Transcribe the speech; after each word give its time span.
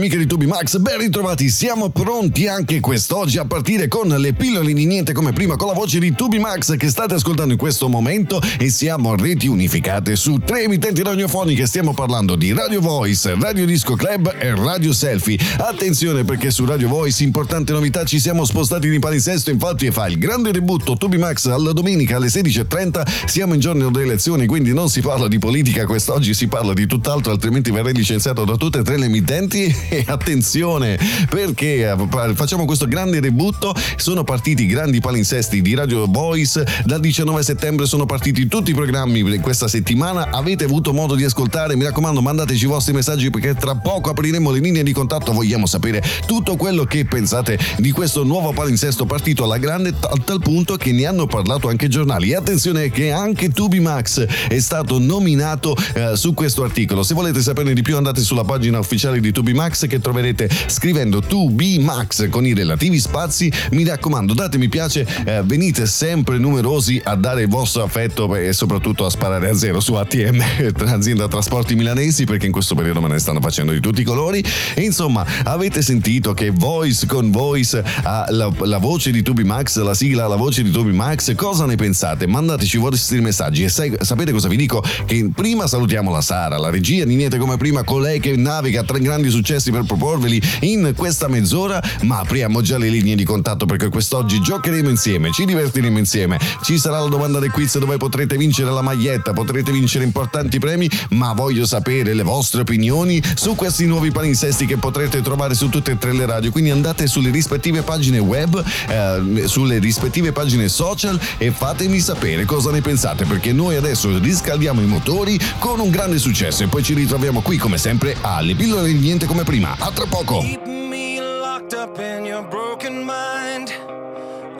amiche 0.00 0.16
di 0.16 0.26
Tubi 0.26 0.46
Max, 0.46 0.78
ben 0.78 0.96
ritrovati, 0.96 1.50
siamo 1.50 1.90
pronti 1.90 2.46
anche 2.48 2.80
quest'oggi 2.80 3.36
a 3.36 3.44
partire 3.44 3.86
con 3.86 4.08
le 4.08 4.32
pillole 4.32 4.72
di 4.72 4.86
niente 4.86 5.12
come 5.12 5.34
prima 5.34 5.56
con 5.56 5.66
la 5.66 5.74
voce 5.74 5.98
di 5.98 6.14
Tubi 6.14 6.38
Max 6.38 6.74
che 6.78 6.88
state 6.88 7.12
ascoltando 7.12 7.52
in 7.52 7.58
questo 7.58 7.86
momento. 7.86 8.40
E 8.58 8.70
siamo 8.70 9.14
reti 9.14 9.46
unificate 9.46 10.16
su 10.16 10.38
tre 10.38 10.62
emittenti 10.62 11.02
radiofoniche, 11.02 11.66
stiamo 11.66 11.92
parlando 11.92 12.34
di 12.34 12.54
Radio 12.54 12.80
Voice, 12.80 13.36
Radio 13.38 13.66
Disco 13.66 13.94
Club 13.94 14.34
e 14.38 14.54
Radio 14.54 14.94
Selfie. 14.94 15.38
Attenzione 15.58 16.24
perché 16.24 16.50
su 16.50 16.64
Radio 16.64 16.88
Voice, 16.88 17.22
importante 17.22 17.72
novità, 17.72 18.02
ci 18.04 18.18
siamo 18.18 18.46
spostati 18.46 18.88
di 18.88 18.98
palinsesto, 18.98 19.50
infatti 19.50 19.90
fa 19.90 20.06
il 20.06 20.16
grande 20.16 20.50
debutto 20.50 20.96
Tubi 20.96 21.18
Max 21.18 21.44
alla 21.44 21.72
domenica 21.72 22.16
alle 22.16 22.28
16.30, 22.28 23.26
siamo 23.26 23.52
in 23.52 23.60
giorno 23.60 23.90
delle 23.90 24.04
elezioni 24.04 24.46
quindi 24.46 24.72
non 24.72 24.88
si 24.88 25.02
parla 25.02 25.28
di 25.28 25.38
politica 25.38 25.84
quest'oggi, 25.84 26.32
si 26.32 26.48
parla 26.48 26.72
di 26.72 26.86
tutt'altro 26.86 27.32
altrimenti 27.32 27.70
verrei 27.70 27.92
licenziato 27.92 28.46
da 28.46 28.56
tutte 28.56 28.78
e 28.78 28.82
tre 28.82 28.96
le 28.96 29.04
emittenti 29.04 29.88
attenzione 30.06 30.98
perché 31.28 31.90
eh, 31.90 32.34
facciamo 32.34 32.64
questo 32.64 32.86
grande 32.86 33.20
debutto, 33.20 33.74
sono 33.96 34.24
partiti 34.24 34.64
i 34.64 34.66
grandi 34.66 35.00
palinsesti 35.00 35.60
di 35.60 35.74
Radio 35.74 36.06
Voice, 36.06 36.64
dal 36.84 37.00
19 37.00 37.42
settembre 37.42 37.86
sono 37.86 38.06
partiti 38.06 38.46
tutti 38.46 38.70
i 38.70 38.74
programmi 38.74 39.22
di 39.22 39.38
questa 39.38 39.68
settimana, 39.68 40.30
avete 40.30 40.64
avuto 40.64 40.92
modo 40.92 41.14
di 41.14 41.24
ascoltare, 41.24 41.76
mi 41.76 41.84
raccomando 41.84 42.20
mandateci 42.20 42.64
i 42.64 42.68
vostri 42.68 42.92
messaggi 42.92 43.30
perché 43.30 43.54
tra 43.54 43.74
poco 43.74 44.10
apriremo 44.10 44.50
le 44.50 44.60
linee 44.60 44.82
di 44.82 44.92
contatto, 44.92 45.32
vogliamo 45.32 45.66
sapere 45.66 46.02
tutto 46.26 46.56
quello 46.56 46.84
che 46.84 47.04
pensate 47.04 47.58
di 47.78 47.90
questo 47.90 48.24
nuovo 48.24 48.52
palinsesto 48.52 49.06
partito 49.06 49.44
alla 49.44 49.58
grande 49.58 49.94
a 50.00 50.16
tal 50.24 50.40
punto 50.40 50.76
che 50.76 50.92
ne 50.92 51.06
hanno 51.06 51.26
parlato 51.26 51.68
anche 51.68 51.86
i 51.86 51.88
giornali. 51.88 52.30
E 52.30 52.36
attenzione 52.36 52.90
che 52.90 53.10
anche 53.10 53.50
Tubi 53.50 53.80
Max 53.80 54.24
è 54.24 54.58
stato 54.58 54.98
nominato 54.98 55.76
eh, 55.94 56.16
su 56.16 56.34
questo 56.34 56.62
articolo, 56.62 57.02
se 57.02 57.14
volete 57.14 57.40
saperne 57.40 57.74
di 57.74 57.82
più 57.82 57.96
andate 57.96 58.20
sulla 58.20 58.44
pagina 58.44 58.78
ufficiale 58.78 59.20
di 59.20 59.32
Tubi 59.32 59.52
Che 59.86 59.98
troverete 59.98 60.48
scrivendo 60.66 61.20
2B 61.20 61.80
Max 61.80 62.28
con 62.28 62.46
i 62.46 62.54
relativi 62.54 62.98
spazi. 62.98 63.50
Mi 63.70 63.84
raccomando, 63.84 64.34
date 64.34 64.58
mi 64.58 64.68
piace, 64.68 65.06
eh, 65.24 65.42
venite 65.42 65.86
sempre 65.86 66.38
numerosi 66.38 67.00
a 67.02 67.14
dare 67.14 67.42
il 67.42 67.48
vostro 67.48 67.82
affetto 67.82 68.34
e 68.36 68.52
soprattutto 68.52 69.04
a 69.04 69.10
sparare 69.10 69.48
a 69.48 69.54
zero 69.54 69.80
su 69.80 69.94
ATM, 69.94 70.42
azienda 70.86 71.28
trasporti 71.28 71.74
milanesi, 71.74 72.24
perché 72.24 72.46
in 72.46 72.52
questo 72.52 72.74
periodo 72.74 73.00
me 73.00 73.08
ne 73.08 73.18
stanno 73.18 73.40
facendo 73.40 73.72
di 73.72 73.80
tutti 73.80 74.02
i 74.02 74.04
colori. 74.04 74.44
E 74.74 74.82
insomma, 74.82 75.24
avete 75.44 75.82
sentito 75.82 76.34
che 76.34 76.50
Voice 76.50 77.06
con 77.06 77.30
Voice 77.30 77.82
ha 78.02 78.26
la, 78.28 78.52
la 78.60 78.78
voce 78.78 79.10
di 79.10 79.22
Tubi 79.22 79.44
Max, 79.44 79.80
la 79.80 79.94
sigla 79.94 80.24
ha 80.24 80.28
la 80.28 80.36
voce 80.36 80.62
di 80.62 80.70
Tubi 80.70 80.92
Max. 80.92 81.34
Cosa 81.34 81.66
ne 81.66 81.76
pensate? 81.76 82.26
Mandateci 82.26 82.76
i 82.76 82.80
vostri 82.80 83.20
messaggi 83.20 83.64
e 83.64 83.68
sai, 83.68 83.92
sapete 84.00 84.32
cosa 84.32 84.48
vi 84.48 84.56
dico? 84.56 84.82
Che 85.06 85.30
prima 85.34 85.66
salutiamo 85.66 86.10
la 86.10 86.20
Sara, 86.20 86.58
la 86.58 86.70
regia 86.70 87.04
Niente 87.04 87.38
come 87.38 87.56
prima, 87.56 87.84
colei 87.84 88.18
che 88.18 88.36
naviga 88.36 88.82
tre 88.82 88.98
grandi 89.00 89.30
successi 89.30 89.69
per 89.70 89.84
proporveli 89.84 90.40
in 90.60 90.92
questa 90.96 91.28
mezz'ora, 91.28 91.82
ma 92.02 92.20
apriamo 92.20 92.60
già 92.60 92.78
le 92.78 92.88
linee 92.88 93.14
di 93.14 93.24
contatto 93.24 93.66
perché 93.66 93.88
quest'oggi 93.88 94.40
giocheremo 94.40 94.88
insieme, 94.88 95.30
ci 95.32 95.44
divertiremo 95.44 95.98
insieme. 95.98 96.38
Ci 96.62 96.78
sarà 96.78 97.00
la 97.00 97.08
domanda 97.08 97.38
del 97.38 97.50
quiz 97.50 97.78
dove 97.78 97.96
potrete 97.96 98.36
vincere 98.36 98.70
la 98.70 98.82
maglietta, 98.82 99.32
potrete 99.32 99.72
vincere 99.72 100.04
importanti 100.04 100.58
premi, 100.58 100.90
ma 101.10 101.32
voglio 101.32 101.66
sapere 101.66 102.14
le 102.14 102.22
vostre 102.22 102.62
opinioni 102.62 103.22
su 103.34 103.54
questi 103.54 103.86
nuovi 103.86 104.10
palinsesti 104.10 104.66
che 104.66 104.76
potrete 104.76 105.20
trovare 105.20 105.54
su 105.54 105.68
tutte 105.68 105.92
e 105.92 105.98
tre 105.98 106.12
le 106.12 106.26
radio. 106.26 106.50
Quindi 106.50 106.70
andate 106.70 107.06
sulle 107.06 107.30
rispettive 107.30 107.82
pagine 107.82 108.18
web, 108.18 108.62
eh, 108.88 109.46
sulle 109.46 109.78
rispettive 109.78 110.32
pagine 110.32 110.68
social 110.68 111.18
e 111.38 111.50
fatemi 111.50 112.00
sapere 112.00 112.44
cosa 112.44 112.70
ne 112.70 112.80
pensate 112.80 113.24
perché 113.24 113.52
noi 113.52 113.76
adesso 113.76 114.16
riscaldiamo 114.18 114.80
i 114.80 114.86
motori 114.86 115.38
con 115.58 115.80
un 115.80 115.90
grande 115.90 116.18
successo 116.18 116.62
e 116.62 116.68
poi 116.68 116.82
ci 116.82 116.94
ritroviamo 116.94 117.40
qui 117.40 117.56
come 117.56 117.78
sempre 117.78 118.16
alle 118.20 118.54
pillole 118.54 118.92
niente 118.92 119.26
come 119.26 119.44
prima. 119.44 119.59
A 119.62 119.92
tra 119.94 120.06
poco. 120.06 120.40
Keep 120.40 120.66
me 120.66 121.20
locked 121.20 121.74
up 121.74 121.98
in 121.98 122.24
your 122.24 122.42
broken 122.42 123.04
mind. 123.04 123.74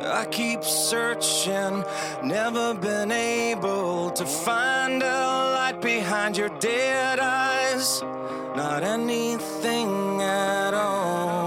I 0.05 0.27
keep 0.31 0.63
searching, 0.63 1.85
never 2.23 2.75
been 2.75 3.11
able 3.11 4.11
to 4.11 4.27
find 4.27 5.03
a 5.03 5.55
light 5.57 5.81
behind 5.81 6.37
your 6.37 6.51
dead 6.59 7.19
eyes. 7.19 8.03
Not 8.55 8.83
anything 8.83 10.21
at 10.21 10.75
all. 10.75 11.40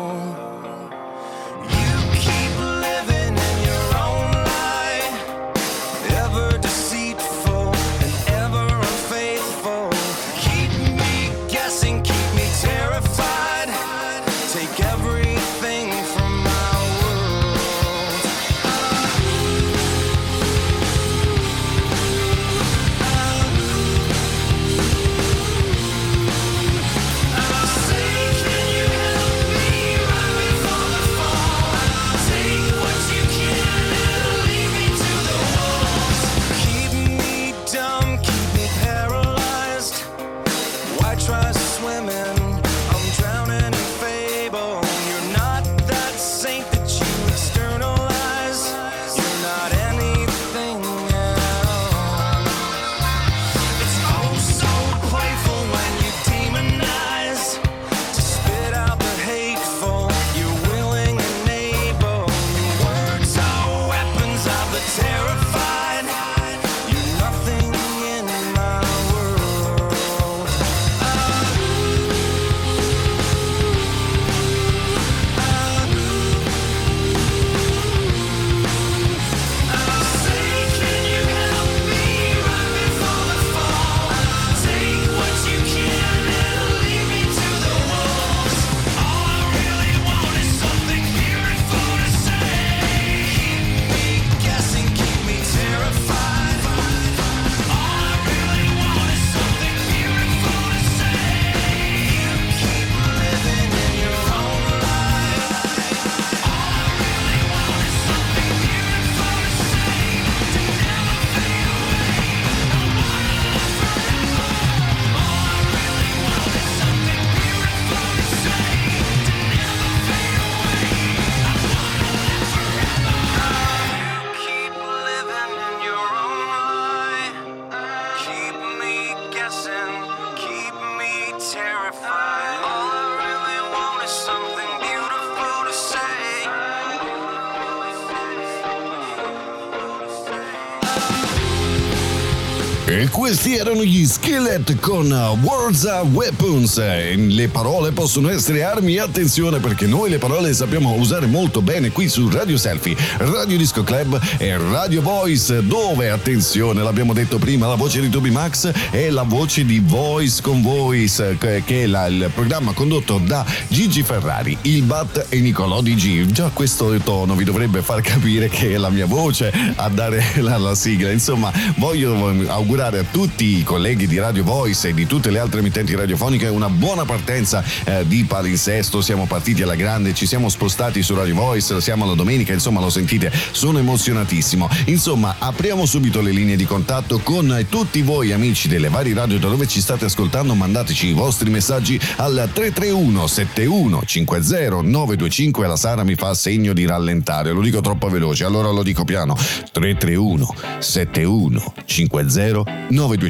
Questi 143.43 143.59
erano 143.59 143.83
gli 143.83 144.05
Skillet 144.05 144.79
con 144.79 145.11
Words 145.41 145.83
of 145.83 146.07
Weapons. 146.13 146.77
Le 146.77 147.49
parole 147.49 147.91
possono 147.91 148.29
essere 148.29 148.63
armi, 148.63 148.99
attenzione 148.99 149.59
perché 149.59 149.85
noi 149.85 150.09
le 150.09 150.17
parole 150.17 150.53
sappiamo 150.53 150.93
usare 150.93 151.25
molto 151.25 151.61
bene 151.61 151.91
qui 151.91 152.07
su 152.07 152.29
Radio 152.29 152.55
Selfie, 152.55 152.95
Radio 153.17 153.57
Disco 153.57 153.83
Club 153.83 154.17
e 154.37 154.55
Radio 154.57 155.01
Voice, 155.01 155.65
dove, 155.65 156.09
attenzione, 156.09 156.83
l'abbiamo 156.83 157.11
detto 157.11 157.37
prima, 157.37 157.67
la 157.67 157.75
voce 157.75 157.99
di 157.99 158.07
Toby 158.07 158.29
Max 158.29 158.71
è 158.91 159.09
la 159.09 159.23
voce 159.23 159.65
di 159.65 159.79
Voice 159.79 160.41
con 160.41 160.61
Voice, 160.61 161.35
che 161.37 161.63
è 161.65 161.85
la, 161.85 162.05
il 162.05 162.31
programma 162.33 162.71
condotto 162.71 163.17
da 163.17 163.43
Gigi 163.67 164.03
Ferrari, 164.03 164.57
il 164.61 164.83
Bat 164.83 165.25
e 165.27 165.41
Nicolò 165.41 165.81
Di 165.81 165.95
G. 165.95 166.27
Già 166.27 166.49
questo 166.53 166.95
tono 167.03 167.35
vi 167.35 167.43
dovrebbe 167.43 167.81
far 167.81 167.99
capire 167.99 168.47
che 168.47 168.73
è 168.73 168.77
la 168.77 168.89
mia 168.89 169.05
voce 169.05 169.51
a 169.75 169.89
dare 169.89 170.23
la, 170.37 170.55
la 170.57 170.75
sigla. 170.75 171.11
Insomma, 171.11 171.51
voglio 171.75 172.13
augurare 172.47 172.99
a 172.99 173.03
tutti 173.11 173.31
i 173.41 173.63
colleghi 173.63 174.07
di 174.07 174.19
Radio 174.19 174.43
Voice 174.43 174.89
e 174.89 174.93
di 174.93 175.05
tutte 175.05 175.31
le 175.31 175.39
altre 175.39 175.59
emittenti 175.59 175.95
radiofoniche 175.95 176.47
una 176.47 176.69
buona 176.69 177.05
partenza 177.05 177.63
eh, 177.83 178.05
di 178.07 178.23
palinsesto. 178.25 179.01
Siamo 179.01 179.25
partiti 179.25 179.63
alla 179.63 179.75
grande, 179.75 180.13
ci 180.13 180.25
siamo 180.25 180.49
spostati 180.49 181.01
su 181.01 181.15
Radio 181.15 181.35
Voice, 181.35 181.81
siamo 181.81 182.03
alla 182.03 182.13
domenica, 182.13 182.53
insomma 182.53 182.79
lo 182.79 182.89
sentite, 182.89 183.31
sono 183.51 183.79
emozionatissimo. 183.79 184.69
Insomma, 184.85 185.35
apriamo 185.39 185.85
subito 185.85 186.21
le 186.21 186.31
linee 186.31 186.55
di 186.55 186.65
contatto 186.65 187.19
con 187.19 187.65
tutti 187.69 188.01
voi 188.01 188.31
amici 188.31 188.67
delle 188.67 188.89
varie 188.89 189.13
radio 189.13 189.39
da 189.39 189.47
dove 189.47 189.67
ci 189.67 189.81
state 189.81 190.05
ascoltando, 190.05 190.53
mandateci 190.53 191.07
i 191.07 191.13
vostri 191.13 191.49
messaggi 191.49 191.99
al 192.17 192.49
331 192.53 193.27
71 193.27 194.03
50 194.05 194.81
925 194.81 195.67
la 195.67 195.75
Sara 195.75 196.03
mi 196.03 196.15
fa 196.15 196.33
segno 196.33 196.73
di 196.73 196.85
rallentare, 196.85 197.51
lo 197.51 197.61
dico 197.61 197.81
troppo 197.81 198.09
veloce, 198.09 198.43
allora 198.43 198.69
lo 198.69 198.83
dico 198.83 199.03
piano. 199.03 199.35
331 199.35 200.55
71 200.79 201.73
50 201.85 202.63
925. 202.89 203.22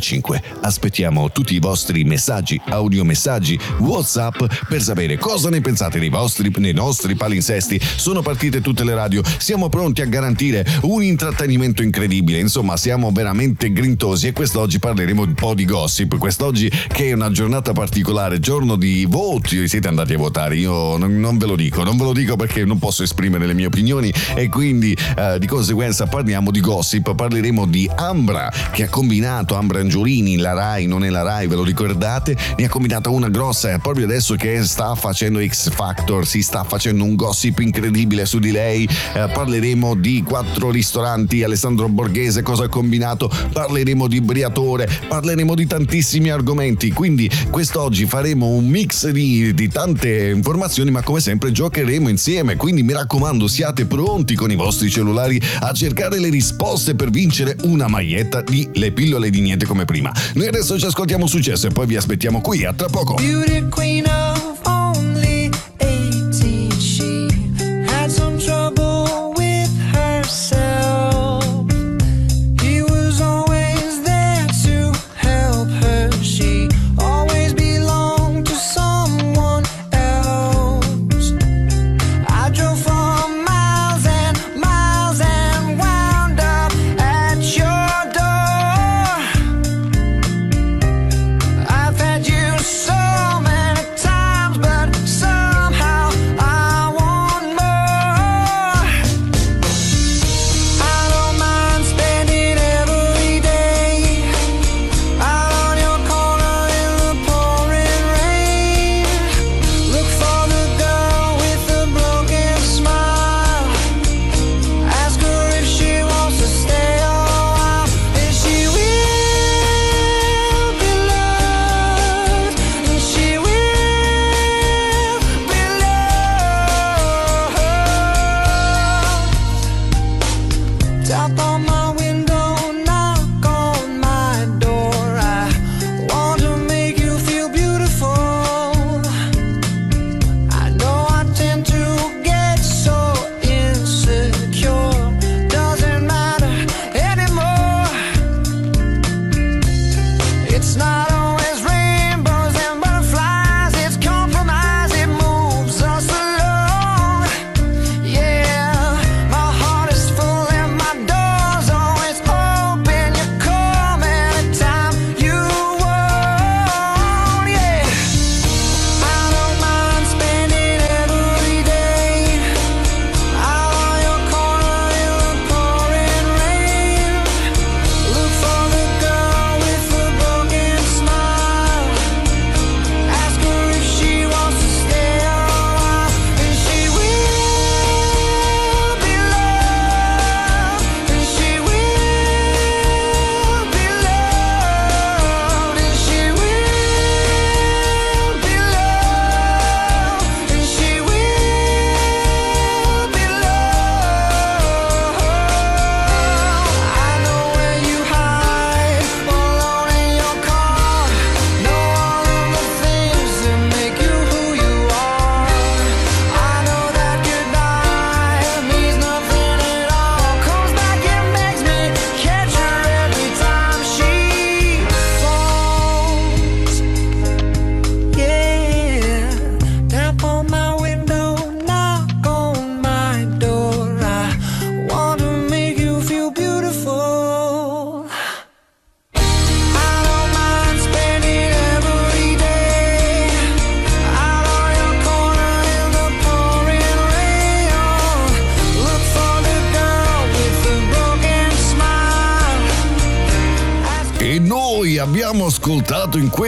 Aspettiamo 0.61 1.31
tutti 1.31 1.55
i 1.55 1.59
vostri 1.59 2.03
messaggi, 2.03 2.59
audiomessaggi, 2.65 3.59
WhatsApp 3.79 4.43
per 4.67 4.81
sapere 4.81 5.17
cosa 5.17 5.49
ne 5.49 5.61
pensate 5.61 5.99
dei 5.99 6.09
vostri 6.09 6.51
nei 6.57 6.73
nostri 6.73 7.15
palinsesti. 7.15 7.79
Sono 7.79 8.21
partite 8.21 8.61
tutte 8.61 8.83
le 8.83 8.95
radio, 8.95 9.21
siamo 9.37 9.69
pronti 9.69 10.01
a 10.01 10.05
garantire 10.05 10.65
un 10.83 11.03
intrattenimento 11.03 11.83
incredibile. 11.83 12.39
Insomma, 12.39 12.77
siamo 12.77 13.11
veramente 13.11 13.71
grintosi 13.71 14.27
e 14.27 14.31
quest'oggi 14.33 14.79
parleremo 14.79 15.23
un 15.23 15.33
po' 15.33 15.53
di 15.53 15.65
gossip. 15.65 16.17
Quest'oggi 16.17 16.69
che 16.87 17.09
è 17.09 17.13
una 17.13 17.31
giornata 17.31 17.73
particolare, 17.73 18.39
giorno 18.39 18.75
di 18.75 19.05
voti, 19.07 19.67
siete 19.67 19.87
andati 19.87 20.13
a 20.13 20.17
votare. 20.17 20.55
Io 20.55 20.97
non, 20.97 21.19
non 21.19 21.37
ve 21.37 21.45
lo 21.45 21.55
dico, 21.55 21.83
non 21.83 21.97
ve 21.97 22.03
lo 22.03 22.13
dico 22.13 22.35
perché 22.35 22.65
non 22.65 22.79
posso 22.79 23.03
esprimere 23.03 23.45
le 23.45 23.53
mie 23.53 23.65
opinioni 23.67 24.13
e 24.35 24.49
quindi 24.49 24.97
eh, 25.17 25.37
di 25.39 25.47
conseguenza 25.47 26.07
parliamo 26.07 26.51
di 26.51 26.59
gossip, 26.59 27.13
parleremo 27.13 27.65
di 27.65 27.89
Ambra 27.95 28.51
che 28.71 28.83
ha 28.83 28.89
combinato 28.89 29.55
Ambra 29.55 29.82
Angiolini, 29.83 30.37
la 30.37 30.53
Rai, 30.53 30.87
non 30.87 31.03
è 31.03 31.09
la 31.09 31.21
Rai, 31.21 31.47
ve 31.47 31.55
lo 31.55 31.63
ricordate? 31.63 32.35
Ne 32.57 32.65
ha 32.65 32.69
combinata 32.69 33.09
una 33.09 33.29
grossa 33.29 33.77
proprio 33.77 34.05
adesso 34.05 34.35
che 34.35 34.63
sta 34.63 34.95
facendo 34.95 35.45
X 35.45 35.69
Factor, 35.69 36.25
si 36.25 36.41
sta 36.41 36.63
facendo 36.63 37.03
un 37.03 37.15
gossip 37.15 37.59
incredibile 37.59 38.25
su 38.25 38.39
di 38.39 38.51
lei. 38.51 38.87
Eh, 39.13 39.29
parleremo 39.31 39.95
di 39.95 40.23
quattro 40.25 40.71
ristoranti, 40.71 41.43
Alessandro 41.43 41.87
Borghese 41.89 42.41
cosa 42.41 42.65
ha 42.65 42.69
combinato, 42.69 43.29
parleremo 43.51 44.07
di 44.07 44.21
Briatore, 44.21 44.89
parleremo 45.07 45.53
di 45.53 45.67
tantissimi 45.67 46.29
argomenti. 46.29 46.91
Quindi 46.91 47.29
quest'oggi 47.49 48.05
faremo 48.05 48.47
un 48.47 48.67
mix 48.67 49.09
di, 49.09 49.53
di 49.53 49.67
tante 49.69 50.29
informazioni, 50.29 50.91
ma 50.91 51.03
come 51.03 51.19
sempre 51.19 51.51
giocheremo 51.51 52.09
insieme. 52.09 52.55
Quindi 52.55 52.83
mi 52.83 52.93
raccomando, 52.93 53.47
siate 53.47 53.85
pronti 53.85 54.35
con 54.35 54.49
i 54.49 54.55
vostri 54.55 54.89
cellulari 54.89 55.41
a 55.59 55.73
cercare 55.73 56.19
le 56.19 56.29
risposte 56.29 56.95
per 56.95 57.09
vincere 57.09 57.57
una 57.63 57.87
maglietta 57.87 58.41
di 58.41 58.69
Le 58.73 58.91
pillole 58.91 59.29
di 59.29 59.41
niente 59.41 59.65
come 59.73 59.85
prima. 59.85 60.11
Noi 60.35 60.47
adesso 60.47 60.77
ci 60.77 60.85
ascoltiamo 60.85 61.25
successo 61.25 61.65
e 61.65 61.71
poi 61.71 61.87
vi 61.87 61.95
aspettiamo 61.95 62.41
qui 62.41 62.63
a 62.63 62.73
tra 62.73 62.87
poco. 62.87 63.15
Beauty 63.15 63.67
queen 63.69 64.05
of 64.05 64.42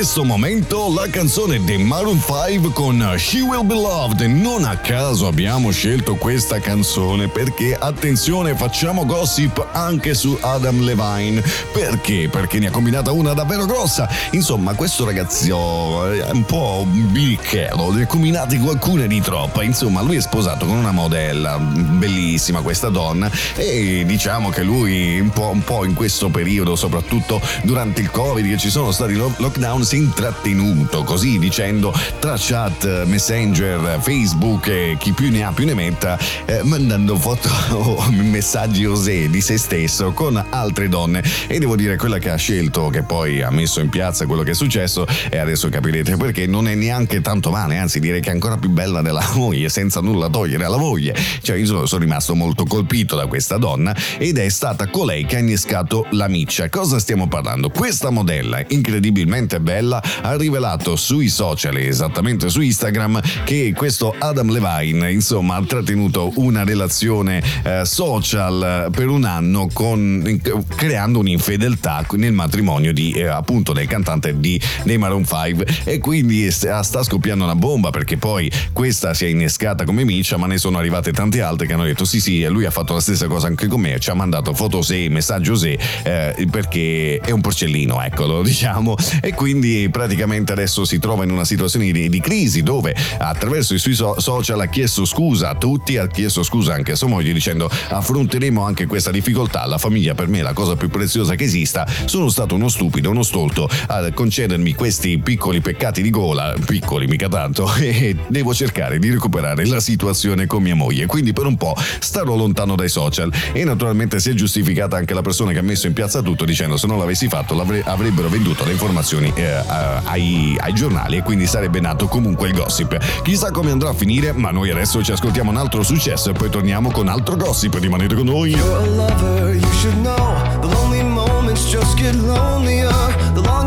questo 0.06 0.24
momento 0.24 0.94
la 0.94 1.10
canzone 1.10 1.64
dei 1.64 1.80
Maroon 1.80 2.22
5 2.22 2.72
con 2.74 3.16
She 3.18 3.40
Will 3.40 3.66
Be 3.66 3.74
Loved. 3.74 4.22
Non 4.22 4.64
a 4.64 4.78
caso 4.78 5.26
abbiamo 5.26 5.72
scelto 5.72 6.14
questa 6.14 6.60
canzone 6.60 7.28
perché, 7.28 7.76
attenzione, 7.76 8.56
facciamo 8.56 9.04
gossip 9.04 9.66
anche 9.72 10.14
su 10.14 10.38
Adam 10.40 10.82
Levine. 10.82 11.44
Perché? 11.74 12.30
Perché 12.30 12.60
ne 12.60 12.68
ha 12.68 12.70
combinata 12.70 13.12
una 13.12 13.34
davvero 13.34 13.66
grossa. 13.66 14.08
Insomma, 14.34 14.76
questo 14.76 15.06
ragazzo 15.06 16.06
è 16.12 16.30
un 16.30 16.46
po' 16.46 16.86
birichero, 16.88 17.92
ne 17.92 18.04
ha 18.04 18.06
combinati 18.06 18.60
qualcuna 18.60 19.08
di 19.08 19.20
troppa. 19.22 19.64
Insomma, 19.64 20.02
lui 20.02 20.18
è 20.18 20.22
sposato 20.22 20.68
con 20.68 20.78
una 20.78 20.92
modella, 20.92 21.58
bellissima 21.58 22.62
questa 22.62 22.90
donna, 22.90 23.28
e 23.56 24.04
diciamo 24.06 24.50
che 24.50 24.62
lui 24.62 25.20
un 25.20 25.32
po', 25.32 25.50
un 25.50 25.64
po 25.64 25.84
in 25.84 25.96
questo 25.96 26.30
periodo, 26.30 26.76
soprattutto 26.76 27.42
durante 27.64 28.02
il 28.02 28.12
Covid, 28.12 28.48
che 28.48 28.60
ci 28.60 28.70
sono 28.70 28.92
stati 28.92 29.16
lockdown, 29.16 29.84
si 29.84 29.95
è 29.96 29.98
intrattenuto 29.98 31.04
così 31.04 31.40
dicendo 31.40 31.94
tra 32.20 32.36
chat, 32.38 33.06
messenger, 33.06 34.00
Facebook 34.02 34.68
e 34.68 34.98
chi 35.00 35.14
più 35.14 35.32
ne 35.32 35.44
ha 35.44 35.52
più 35.52 35.66
ne 35.66 35.74
metta, 35.74 36.20
eh, 36.46 36.62
mandando 36.64 37.16
foto 37.18 37.50
o 37.72 38.12
messaggi 38.12 38.86
osè 38.86 39.30
di 39.30 39.40
se 39.42 39.58
stesso 39.58 40.12
con 40.12 40.44
altre 40.50 40.90
donne. 40.90 41.24
E 41.48 41.60
devo 41.60 41.76
dire, 41.76 41.96
quella 41.96 42.18
che 42.18 42.30
ha 42.30 42.36
scelto, 42.36 42.90
che 42.90 43.04
poi 43.04 43.42
ha 43.42 43.50
messo 43.52 43.80
in 43.80 43.90
piazza 43.90 44.26
quello 44.26 44.44
che 44.44 44.52
è 44.52 44.54
successo, 44.54 45.06
e 45.30 45.38
adesso 45.38 45.70
capirete 45.70 46.18
perché 46.18 46.46
non 46.46 46.68
è 46.68 46.76
neanche 46.76 47.22
tanto 47.22 47.50
male, 47.50 47.78
anzi 47.78 48.00
direi 48.00 48.22
che 48.22 48.30
è 48.30 48.34
ancora 48.34 48.58
più 48.58 48.70
bella 48.70 49.02
della 49.02 49.26
moglie, 49.36 49.70
senza 49.70 50.02
nulla 50.02 50.30
togliere 50.30 50.66
alla 50.66 50.78
moglie. 50.78 51.16
Cioè, 51.42 51.56
io 51.56 51.86
sono 51.86 52.02
rimasto 52.02 52.36
molto 52.36 52.66
colpito 52.66 53.16
da 53.16 53.28
questa 53.28 53.58
donna 53.58 53.96
ed 54.18 54.38
è 54.38 54.50
stata 54.50 54.88
colei 54.88 55.26
che 55.26 55.38
ha 55.38 55.40
innescato 55.40 56.06
la 56.12 56.28
miccia. 56.28 56.68
Cosa 56.70 57.00
stiamo 57.00 57.28
parlando? 57.28 57.70
Questa 57.70 58.10
modella, 58.10 58.62
incredibilmente 58.68 59.60
bella, 59.60 59.75
ha 59.82 60.36
rivelato 60.36 60.96
sui 60.96 61.30
social, 61.30 61.78
esattamente 61.78 62.50
su 62.50 62.62
Instagram, 62.62 63.22
che 63.44 63.74
questo 63.76 64.16
Adam 64.18 64.52
Levine, 64.52 65.12
insomma, 65.12 65.56
ha 65.56 65.64
trattenuto 65.64 66.32
una 66.36 66.64
relazione 66.64 67.44
eh, 67.64 67.82
social 67.86 68.90
per 68.92 69.08
un 69.10 69.26
anno 69.26 69.68
con, 69.72 70.42
creando 70.76 71.20
un'infedeltà 71.20 72.06
nel 72.12 72.34
matrimonio 72.34 72.94
di, 72.94 73.12
eh, 73.12 73.28
appunto 73.28 73.74
del 73.74 73.88
cantante 73.88 74.40
di, 74.40 74.60
dei 74.84 74.98
Maroon 74.98 75.26
5 75.26 75.66
e 75.84 76.00
quindi 76.00 76.50
sta 76.52 76.82
scoppiando 76.84 77.44
una 77.44 77.56
bomba 77.56 77.90
perché 77.90 78.18
poi 78.18 78.52
questa 78.74 79.14
si 79.14 79.26
è 79.26 79.28
innescata 79.28 79.84
come 79.86 80.04
miccia 80.04 80.38
ma 80.38 80.48
ne 80.48 80.58
sono 80.58 80.78
arrivate 80.78 81.12
tante 81.12 81.42
altre 81.42 81.68
che 81.68 81.74
hanno 81.74 81.84
detto 81.84 82.06
sì 82.06 82.20
sì 82.20 82.46
lui 82.46 82.66
ha 82.66 82.72
fatto 82.72 82.94
la 82.94 83.00
stessa 83.00 83.28
cosa 83.28 83.48
anche 83.48 83.68
con 83.68 83.82
me 83.82 84.00
ci 84.00 84.10
ha 84.10 84.14
mandato 84.14 84.54
foto 84.54 84.82
se 84.82 85.08
messaggio 85.10 85.56
se 85.56 85.78
eh, 86.04 86.48
perché 86.50 87.20
è 87.20 87.32
un 87.32 87.42
porcellino 87.42 88.02
ecco 88.02 88.26
lo 88.26 88.42
diciamo. 88.42 88.96
E 89.22 89.34
quindi 89.34 89.65
praticamente 89.92 90.52
adesso 90.52 90.86
si 90.86 91.00
trova 91.00 91.24
in 91.24 91.32
una 91.32 91.46
situazione 91.46 91.92
di, 91.92 92.10
di 92.10 92.20
crisi 92.20 92.64
dove 92.64 92.96
attraverso 93.18 93.74
i 93.74 93.80
suoi 93.80 93.94
so- 93.94 94.20
social 94.20 94.60
ha 94.60 94.68
chiesto 94.68 95.06
scusa 95.06 95.50
a 95.50 95.56
tutti 95.56 95.98
ha 95.98 96.08
chiesto 96.08 96.44
scusa 96.44 96.74
anche 96.74 96.94
a 96.94 96.96
sua 96.96 97.08
moglie 97.08 97.34
dicendo 97.34 97.70
affronteremo 97.90 98.62
anche 98.64 98.86
questa 98.86 99.12
difficoltà 99.12 99.66
la 99.66 99.78
famiglia 99.78 100.16
per 100.16 100.28
me 100.28 100.40
è 100.40 100.42
la 100.42 100.54
cosa 100.54 100.76
più 100.76 100.90
preziosa 100.90 101.36
che 101.36 101.44
esista 101.44 101.86
sono 102.06 102.30
stato 102.30 102.56
uno 102.56 102.70
stupido 102.70 103.10
uno 103.10 103.24
stolto 103.24 103.70
a 103.88 104.12
concedermi 104.12 104.74
questi 104.74 105.18
piccoli 105.20 105.62
peccati 105.62 106.02
di 106.02 106.10
gola 106.10 106.54
piccoli 106.66 107.08
mica 107.08 107.30
tanto 107.30 107.72
e 107.80 108.16
devo 108.28 108.54
cercare 108.54 109.00
di 109.00 109.10
recuperare 109.10 109.66
la 109.66 109.80
situazione 109.80 110.46
con 110.48 110.62
mia 110.62 110.76
moglie. 110.76 111.06
Quindi 111.06 111.34
per 111.34 111.46
un 111.46 111.58
po' 111.58 111.76
starò 112.00 112.36
lontano 112.36 112.76
dai 112.76 112.90
social. 112.90 113.32
E 113.54 113.64
naturalmente 113.64 114.20
si 114.20 114.30
è 114.30 114.34
giustificata 114.34 114.98
anche 114.98 115.14
la 115.14 115.22
persona 115.22 115.52
che 115.52 115.60
ha 115.60 115.64
messo 115.64 115.88
in 115.88 115.94
piazza 115.94 116.22
tutto 116.22 116.46
dicendo 116.46 116.78
se 116.78 116.88
non 116.88 116.98
l'avessi 116.98 117.28
fatto 117.28 117.60
avrebbero 117.84 118.30
venduto 118.30 118.66
le 118.66 118.72
informazioni 118.72 119.32
eh, 119.36 119.55
ai, 120.04 120.58
ai 120.60 120.74
giornali 120.74 121.18
e 121.18 121.24
quindi 121.24 121.48
sarebbe 121.48 121.80
nato 121.80 122.08
comunque 122.08 122.48
il 122.48 122.54
gossip. 122.54 122.98
Chissà 123.24 123.52
come 123.52 123.72
andrà 123.72 123.90
a 123.90 123.94
finire, 123.94 124.34
ma 124.34 124.52
noi 124.52 124.72
adesso 124.72 125.04
ci 125.04 125.12
ascoltiamo 125.12 125.50
un 125.50 125.58
altro 125.58 125.84
successo 125.84 126.30
e 126.30 126.34
poi 126.34 126.50
torniamo 126.50 126.92
con 126.92 127.08
altro 127.08 127.36
gossip. 127.36 127.76
Rimanete 127.76 128.16
con 128.16 128.26
noi. 128.26 128.52
You're 128.52 128.84
a 128.84 128.88
lover, 128.88 129.56
you 129.56 129.72
should 129.74 129.98
know. 130.02 130.60
The 130.62 130.68
lonely 130.68 131.04
moments 131.04 131.70
just 131.70 131.98
get 131.98 132.16
lonelier. 132.16 132.92
The 133.34 133.42
longer 133.42 133.65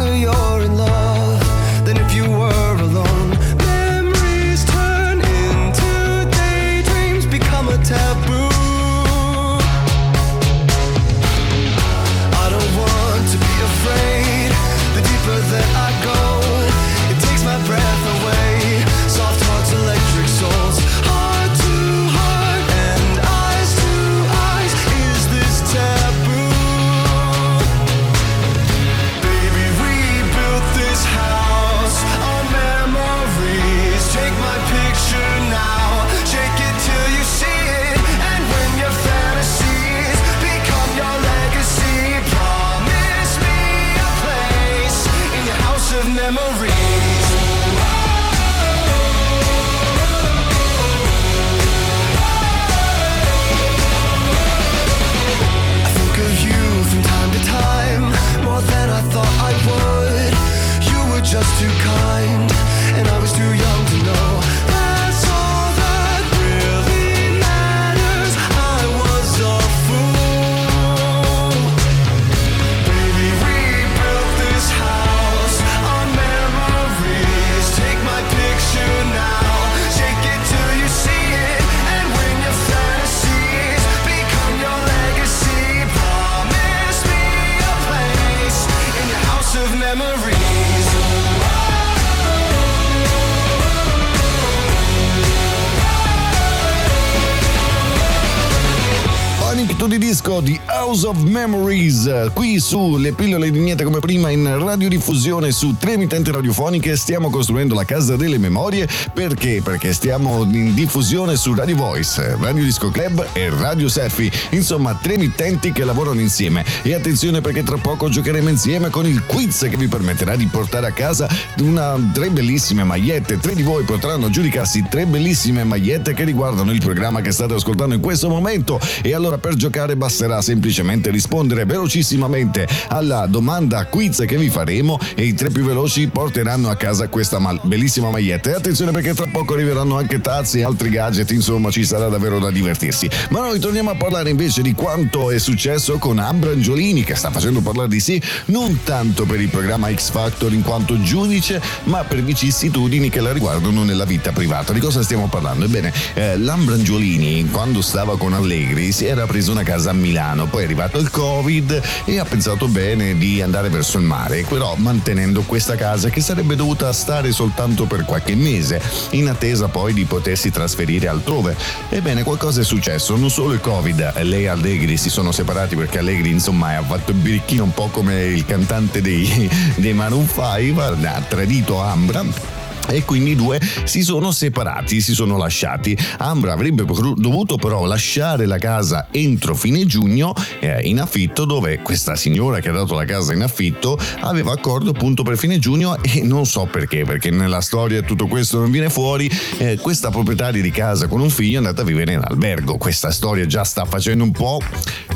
The 99.89 99.97
Disco 99.97 100.41
di 100.43 100.61
House 100.67 101.07
of 101.07 101.17
Memories 101.23 102.31
qui 102.35 102.59
su 102.61 102.99
Le 102.99 103.13
pillole 103.13 103.51
di 103.51 103.59
niente 103.59 103.85
come 103.85 104.01
prima 104.01 104.29
in 104.29 104.63
radiodiffusione 104.63 105.51
su 105.51 105.77
tre 105.79 105.95
emittenti 105.95 106.31
radiofoniche. 106.31 106.95
Stiamo 106.95 107.31
costruendo 107.31 107.75
la 107.75 107.85
casa 107.85 108.15
delle 108.15 108.37
memorie. 108.37 108.87
Perché? 109.15 109.63
Perché 109.65 109.95
stiamo 109.95 110.43
in 110.43 110.75
diffusione 110.75 111.37
su 111.37 111.55
Radio 111.55 111.77
Voice, 111.77 112.37
Radio 112.39 112.65
Disco 112.65 112.91
Club 112.91 113.29
e 113.33 113.49
Radio 113.49 113.89
Selfie 113.89 114.31
insomma 114.51 114.95
tre 115.01 115.15
emittenti 115.15 115.73
che 115.73 115.85
lavorano 115.85 116.21
insieme. 116.21 116.67
E 116.83 116.93
attenzione 116.93 117.41
perché 117.41 117.63
tra 117.63 117.79
poco 117.79 118.11
giocheremo 118.11 118.51
insieme 118.51 118.91
con 118.91 119.07
il 119.07 119.25
quiz 119.25 119.69
che 119.71 119.77
vi 119.79 119.89
permetterà 119.89 120.37
di 120.37 120.47
portare 120.47 120.89
a 120.89 120.93
casa 120.93 121.29
una, 121.61 121.97
tre 122.13 122.29
bellissime 122.29 122.85
magliette. 122.85 123.39
Tre 123.39 123.55
di 123.55 123.63
voi 123.63 123.85
potranno 123.85 124.29
giudicarsi 124.29 124.85
tre 124.91 125.07
bellissime 125.07 125.65
magliette 125.65 126.13
che 126.13 126.25
riguardano 126.25 126.73
il 126.73 126.81
programma 126.81 127.23
che 127.23 127.33
state 127.33 127.55
ascoltando 127.55 127.95
in 127.95 128.03
questo 128.03 128.29
momento. 128.29 128.79
E 129.03 129.15
allora 129.15 129.39
per 129.39 129.55
giocare 129.55 129.77
basterà 129.97 130.41
semplicemente 130.41 131.11
rispondere 131.11 131.65
velocissimamente 131.65 132.67
alla 132.89 133.27
domanda 133.27 133.85
quiz 133.87 134.25
che 134.27 134.37
vi 134.37 134.49
faremo 134.49 134.99
e 135.15 135.25
i 135.25 135.35
tre 135.35 135.51
più 135.51 135.65
veloci 135.65 136.09
porteranno 136.09 136.69
a 136.69 136.77
casa 136.77 137.09
questa 137.09 137.39
mal- 137.39 137.61
bellissima 137.63 138.11
maglietta. 138.11 138.51
E 138.51 138.55
attenzione 138.55 138.91
perché 138.91 139.15
tra 139.15 139.27
poco 139.31 139.55
arriveranno 139.55 139.97
anche 139.97 140.21
tazze 140.21 140.59
e 140.59 140.65
altri 140.65 140.91
gadget, 140.91 141.31
insomma 141.31 141.71
ci 141.71 141.85
sarà 141.85 142.09
davvero 142.09 142.39
da 142.39 142.51
divertirsi. 142.51 143.09
Ma 143.31 143.41
noi 143.41 143.59
torniamo 143.59 143.91
a 143.91 143.95
parlare 143.95 144.31
invece 144.31 144.63
di 144.63 144.75
quanto 144.75 145.31
è 145.31 145.39
successo 145.39 145.99
con 145.99 146.19
Abrangiolini 146.19 147.05
che 147.05 147.15
sta 147.15 147.31
facendo 147.31 147.61
parlare 147.61 147.89
di 147.89 148.01
sé 148.01 148.21
non 148.47 148.81
tanto 148.85 149.25
per 149.25 149.41
il 149.41 149.49
programma 149.49 149.93
X 149.93 150.11
Factor 150.11 150.53
in 150.53 150.63
quanto 150.63 151.01
giudice, 151.01 151.61
ma 151.85 152.05
per 152.05 152.23
vicissitudini 152.23 153.11
che 153.11 153.21
la 153.21 153.33
riguardano 153.33 153.85
nella 153.85 154.05
vita 154.05 154.33
privata. 154.33 154.73
Di 154.73 154.81
cosa 154.81 155.03
stiamo 155.03 155.29
parlando? 155.29 155.65
Ebbene, 155.65 155.93
eh, 156.15 156.37
Lambrangiolini 156.39 157.49
quando 157.51 157.83
stava 157.83 158.17
con 158.17 158.33
Allegri 158.33 158.93
si 158.93 159.05
era 159.05 159.27
preso 159.27 159.53
una 159.59 159.67
casa 159.67 159.91
a 159.91 159.93
Milano, 159.93 160.47
poi 160.47 160.63
è 160.63 160.65
arrivato 160.67 160.99
il 160.99 161.11
Covid 161.11 161.83
e 162.05 162.19
ha 162.21 162.25
pensato 162.25 162.69
bene 162.69 163.19
di 163.19 163.43
andare 163.43 163.69
verso 163.69 163.99
il 163.99 164.05
mare, 164.05 164.45
però 164.49 164.77
mantenendo 164.77 165.43
questa 165.43 165.75
casa 165.75 166.11
che 166.11 166.21
sarebbe 166.21 166.55
dovuta 166.55 166.93
stare 166.93 167.33
soltanto 167.33 167.87
per 167.87 168.05
qualche 168.05 168.37
mese, 168.37 168.81
in 169.11 169.29
attesa 169.29 169.67
poi 169.67 169.93
di 169.95 170.05
potersi 170.05 170.53
trasferire 170.53 171.09
altrove. 171.09 171.57
Ebbene, 171.89 172.23
qualcosa 172.23 172.61
è 172.61 172.65
successo, 172.65 173.17
non 173.17 173.31
solo 173.31 173.53
il 173.53 173.61
Covid, 173.61 174.21
lei 174.23 174.45
e 174.45 174.49
Allegri 174.49 174.97
si 174.97 175.11
sono 175.11 175.33
separati 175.33 175.75
perché 175.75 175.99
Allegri 175.99 176.31
insomma 176.31 176.77
ha 176.77 176.83
fatto 176.85 177.11
il 177.11 177.17
birichino 177.17 177.65
un 177.65 177.75
po' 177.75 177.89
come 177.89 178.27
il 178.27 178.45
cantante 178.45 179.01
dei, 179.01 179.51
dei 179.75 179.93
Maroon 179.93 180.29
5, 180.29 180.85
ha 180.85 181.21
tradito 181.27 181.81
Ambra 181.81 182.58
e 182.89 183.05
quindi 183.05 183.31
i 183.31 183.37
due 183.37 183.61
si 183.85 184.03
sono 184.03 184.33
separati, 184.33 185.01
si 185.01 185.13
sono 185.15 185.37
lasciati. 185.37 185.97
Ambra 186.19 186.53
avrebbe 186.53 186.85
dovuto 187.17 187.57
però 187.57 187.85
lasciare 187.85 188.47
la 188.47 188.59
casa 188.59 189.09
entro 189.11 189.55
fine 189.55 189.85
giugno 189.87 190.35
eh, 190.61 190.81
in 190.83 191.01
affitto 191.01 191.45
dove 191.45 191.81
questa 191.81 192.17
signora 192.17 192.61
che 192.61 192.71
ha 192.71 192.73
dato 192.73 192.95
la 192.95 193.05
casa 193.05 193.33
in 193.33 193.43
affitto 193.43 193.99
aveva 194.21 194.53
accordo 194.53 194.91
appunto 194.91 195.23
per 195.23 195.37
fine 195.37 195.59
giugno 195.59 196.03
e 196.03 196.23
non 196.23 196.47
so 196.47 196.67
perché, 196.67 197.05
perché 197.05 197.31
nella 197.31 197.61
storia 197.61 198.03
tutto 198.03 198.27
questo 198.27 198.59
non 198.59 198.71
viene 198.71 198.91
fuori, 198.91 199.31
eh, 199.59 199.79
questa 199.81 200.11
proprietaria 200.11 200.63
di 200.63 200.71
casa 200.71 201.07
con 201.07 201.21
un 201.21 201.31
figlio 201.31 201.55
è 201.55 201.59
andata 201.59 201.83
a 201.83 201.85
vivere 201.85 202.13
in 202.13 202.23
albergo. 202.25 202.77
Questa 202.77 203.11
storia 203.11 203.47
già 203.47 203.65
sta 203.65 203.85
facendo 203.85 204.25
un 204.25 204.33
po' 204.33 204.61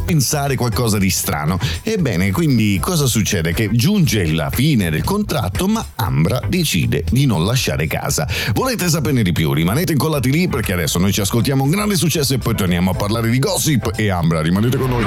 pensare 0.05 0.57
qualcosa 0.57 0.99
di 0.99 1.11
strano. 1.11 1.59
Ebbene, 1.83 2.31
quindi 2.33 2.79
cosa 2.81 3.07
succede? 3.07 3.52
Che 3.52 3.71
giunge 3.73 4.26
la 4.33 4.50
fine 4.50 4.91
del 4.91 5.05
contratto 5.05 5.67
ma 5.67 5.85
Ambra 5.97 6.41
decide 6.49 7.05
di 7.11 7.26
non 7.26 7.45
lasciare 7.45 7.62
lasciare 7.62 7.87
casa. 7.87 8.26
Volete 8.54 8.88
saperne 8.88 9.23
di 9.23 9.31
più? 9.31 9.52
Rimanete 9.52 9.92
incollati 9.92 10.33
lì 10.33 10.49
perché 10.49 10.73
adesso 10.73 10.99
noi 10.99 11.12
ci 11.12 11.21
ascoltiamo 11.21 11.62
un 11.62 11.71
grande 11.71 11.95
successo 11.95 12.35
e 12.35 12.38
poi 12.38 12.57
torniamo 12.57 12.90
a 12.90 12.95
parlare 12.95 13.31
di 13.31 13.38
gossip 13.38 13.92
e 13.95 14.11
Ambra, 14.11 14.42
rimanete 14.42 14.76
con 14.76 14.90
noi. 14.90 15.04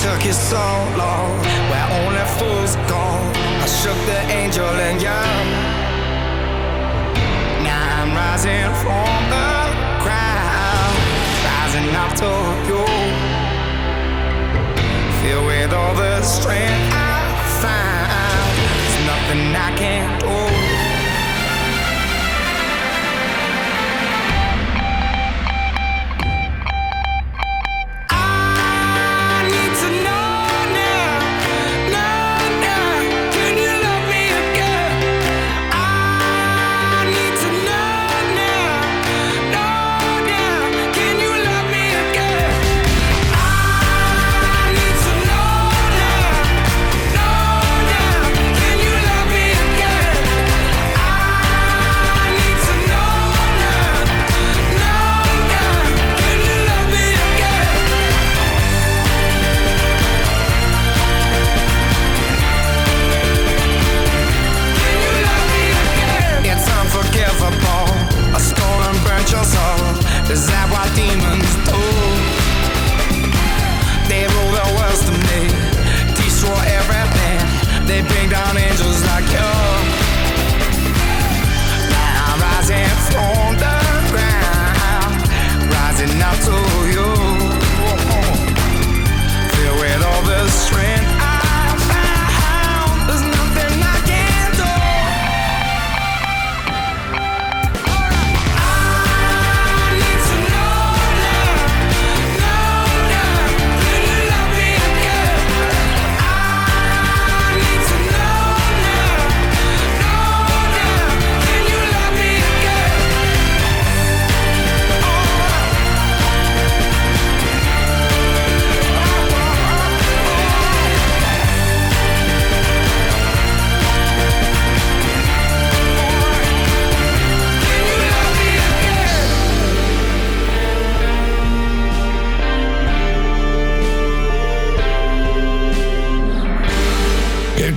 Took 0.00 0.24
you 0.24 0.32
so 0.32 0.56
long, 0.96 1.38
where 1.68 1.86
only 2.00 2.24
fools 2.38 2.74
go. 2.88 3.04
I 3.60 3.66
shook 3.66 3.98
the 4.06 4.20
angel 4.32 4.64
and 4.64 4.98
young. 4.98 5.46
Now 7.62 8.00
I'm 8.00 8.14
rising 8.16 8.72
from 8.80 9.28
the 9.28 9.68
crowd, 10.00 10.96
rising 11.44 11.94
up 11.94 12.14
to 12.16 12.72
you. 12.72 12.79
Filled 15.30 15.46
with 15.46 15.72
all 15.72 15.94
the 15.94 16.22
strength 16.22 16.92
I 16.92 17.22
find. 17.62 18.56
There's 18.58 19.06
nothing 19.06 19.54
I 19.54 19.70
can't 19.76 20.20
do. 20.20 20.49